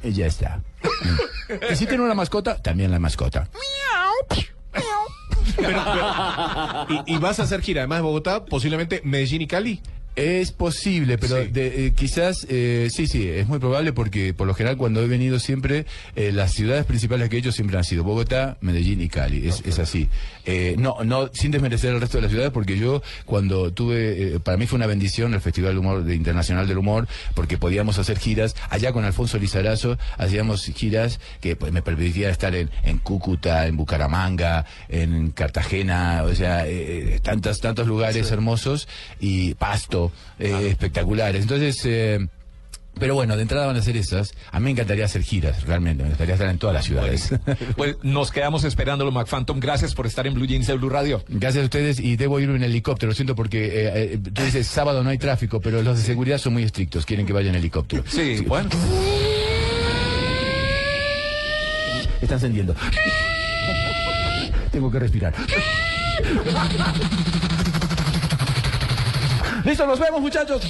Y 0.03 0.12
ya 0.12 0.27
está. 0.27 0.61
Y 1.71 1.77
si 1.77 1.87
tiene 1.87 2.05
una 2.05 2.14
mascota, 2.14 2.57
también 2.61 2.90
la 2.90 2.99
mascota. 2.99 3.49
Y, 7.07 7.14
y 7.14 7.19
vas 7.19 7.40
a 7.40 7.45
hacer 7.45 7.62
gira, 7.62 7.83
además 7.83 7.99
de 7.99 8.03
Bogotá, 8.03 8.45
posiblemente 8.45 9.01
Medellín 9.05 9.42
y 9.42 9.47
Cali. 9.47 9.81
Es 10.16 10.50
posible, 10.50 11.18
pero 11.18 11.42
Sí. 11.42 11.48
de- 11.50 11.87
eh, 11.87 11.92
quizás, 11.94 12.46
eh, 12.48 12.88
sí, 12.90 13.07
sí, 13.07 13.29
es 13.29 13.46
muy 13.46 13.59
probable 13.59 13.92
porque 13.92 14.33
por 14.33 14.46
lo 14.46 14.55
general 14.55 14.79
cuando 14.79 15.02
he 15.02 15.07
venido 15.07 15.38
siempre, 15.38 15.85
eh, 16.14 16.33
las 16.33 16.52
ciudades 16.55 16.87
principales 16.87 17.29
que 17.29 17.37
he 17.37 17.38
hecho 17.40 17.52
siempre 17.52 17.76
han 17.76 17.85
sido 17.85 18.02
Bogotá, 18.02 18.57
Medellín 18.62 19.02
y 19.02 19.09
Cali, 19.11 19.46
es, 19.46 19.62
es 19.66 19.79
así. 19.79 20.09
Eh, 20.46 20.74
no, 20.79 20.96
no, 21.05 21.29
sin 21.35 21.50
desmerecer 21.50 21.92
el 21.92 22.00
resto 22.00 22.16
de 22.16 22.22
las 22.22 22.31
ciudades 22.31 22.50
porque 22.50 22.79
yo 22.79 23.02
cuando 23.26 23.72
tuve, 23.74 24.37
eh, 24.37 24.40
para 24.40 24.57
mí 24.57 24.66
fue 24.66 24.76
una 24.79 24.87
bendición 24.87 25.35
el 25.35 25.40
Festival 25.42 25.74
de 25.74 25.81
Humor 25.81 26.05
de 26.05 26.14
Internacional 26.14 26.66
del 26.66 26.79
Humor 26.79 27.07
porque 27.35 27.59
podíamos 27.59 27.98
hacer 27.98 28.18
giras, 28.18 28.57
allá 28.70 28.92
con 28.92 29.05
Alfonso 29.05 29.38
Lizarazo 29.38 29.98
hacíamos 30.16 30.64
giras 30.64 31.20
que 31.42 31.57
pues, 31.57 31.72
me 31.72 31.83
permitían 31.83 32.31
estar 32.31 32.55
en, 32.55 32.70
en 32.85 32.96
Cúcuta, 32.98 33.66
en 33.66 33.76
Bucaramanga, 33.76 34.64
en 34.88 35.31
Cartagena, 35.33 36.22
o 36.24 36.35
sea, 36.35 36.66
eh, 36.66 37.20
tantos, 37.22 37.61
tantos 37.61 37.87
lugares 37.87 38.31
hermosos 38.31 38.88
y 39.20 39.52
Pasto, 39.55 40.06
eh, 40.38 40.69
espectaculares. 40.69 41.42
Entonces, 41.42 41.81
eh, 41.85 42.27
pero 42.99 43.14
bueno, 43.14 43.37
de 43.37 43.42
entrada 43.42 43.66
van 43.66 43.77
a 43.77 43.83
ser 43.83 43.97
esas. 43.97 44.33
A 44.51 44.59
mí 44.59 44.64
me 44.64 44.71
encantaría 44.71 45.05
hacer 45.05 45.23
giras, 45.23 45.64
realmente. 45.64 46.03
Me 46.03 46.09
gustaría 46.11 46.35
estar 46.35 46.49
en 46.49 46.59
todas 46.59 46.75
las 46.75 46.85
ciudades. 46.85 47.31
Pues 47.77 47.97
nos 48.03 48.31
quedamos 48.31 48.64
esperándolo, 48.64 49.12
McPhantom. 49.12 49.61
Gracias 49.61 49.95
por 49.95 50.07
estar 50.07 50.27
en 50.27 50.35
Blue 50.35 50.47
Jeans 50.47 50.66
de 50.66 50.75
Blue 50.75 50.88
Radio. 50.88 51.23
Gracias 51.29 51.62
a 51.62 51.64
ustedes 51.64 52.01
y 52.01 52.16
debo 52.16 52.40
ir 52.40 52.49
en 52.49 52.62
helicóptero. 52.62 53.11
Lo 53.11 53.14
siento 53.14 53.35
porque 53.35 53.66
eh, 53.66 54.12
eh, 54.14 54.19
tú 54.19 54.42
dices 54.42 54.66
sábado 54.66 55.03
no 55.03 55.11
hay 55.11 55.19
tráfico, 55.19 55.61
pero 55.61 55.83
los 55.83 55.99
de 55.99 56.05
seguridad 56.05 56.38
son 56.38 56.55
muy 56.55 56.62
estrictos. 56.62 57.05
Quieren 57.05 57.27
que 57.27 57.33
vaya 57.33 57.51
en 57.51 57.57
helicóptero. 57.57 58.05
Sí, 58.07 58.42
bueno. 58.47 58.71
Está 62.21 62.35
encendiendo. 62.35 62.75
Tengo 64.73 64.90
que 64.90 64.99
respirar. 64.99 65.35
Listo, 69.66 69.85
nos 69.85 69.98
vemos, 69.98 70.20
muchachos. 70.20 70.62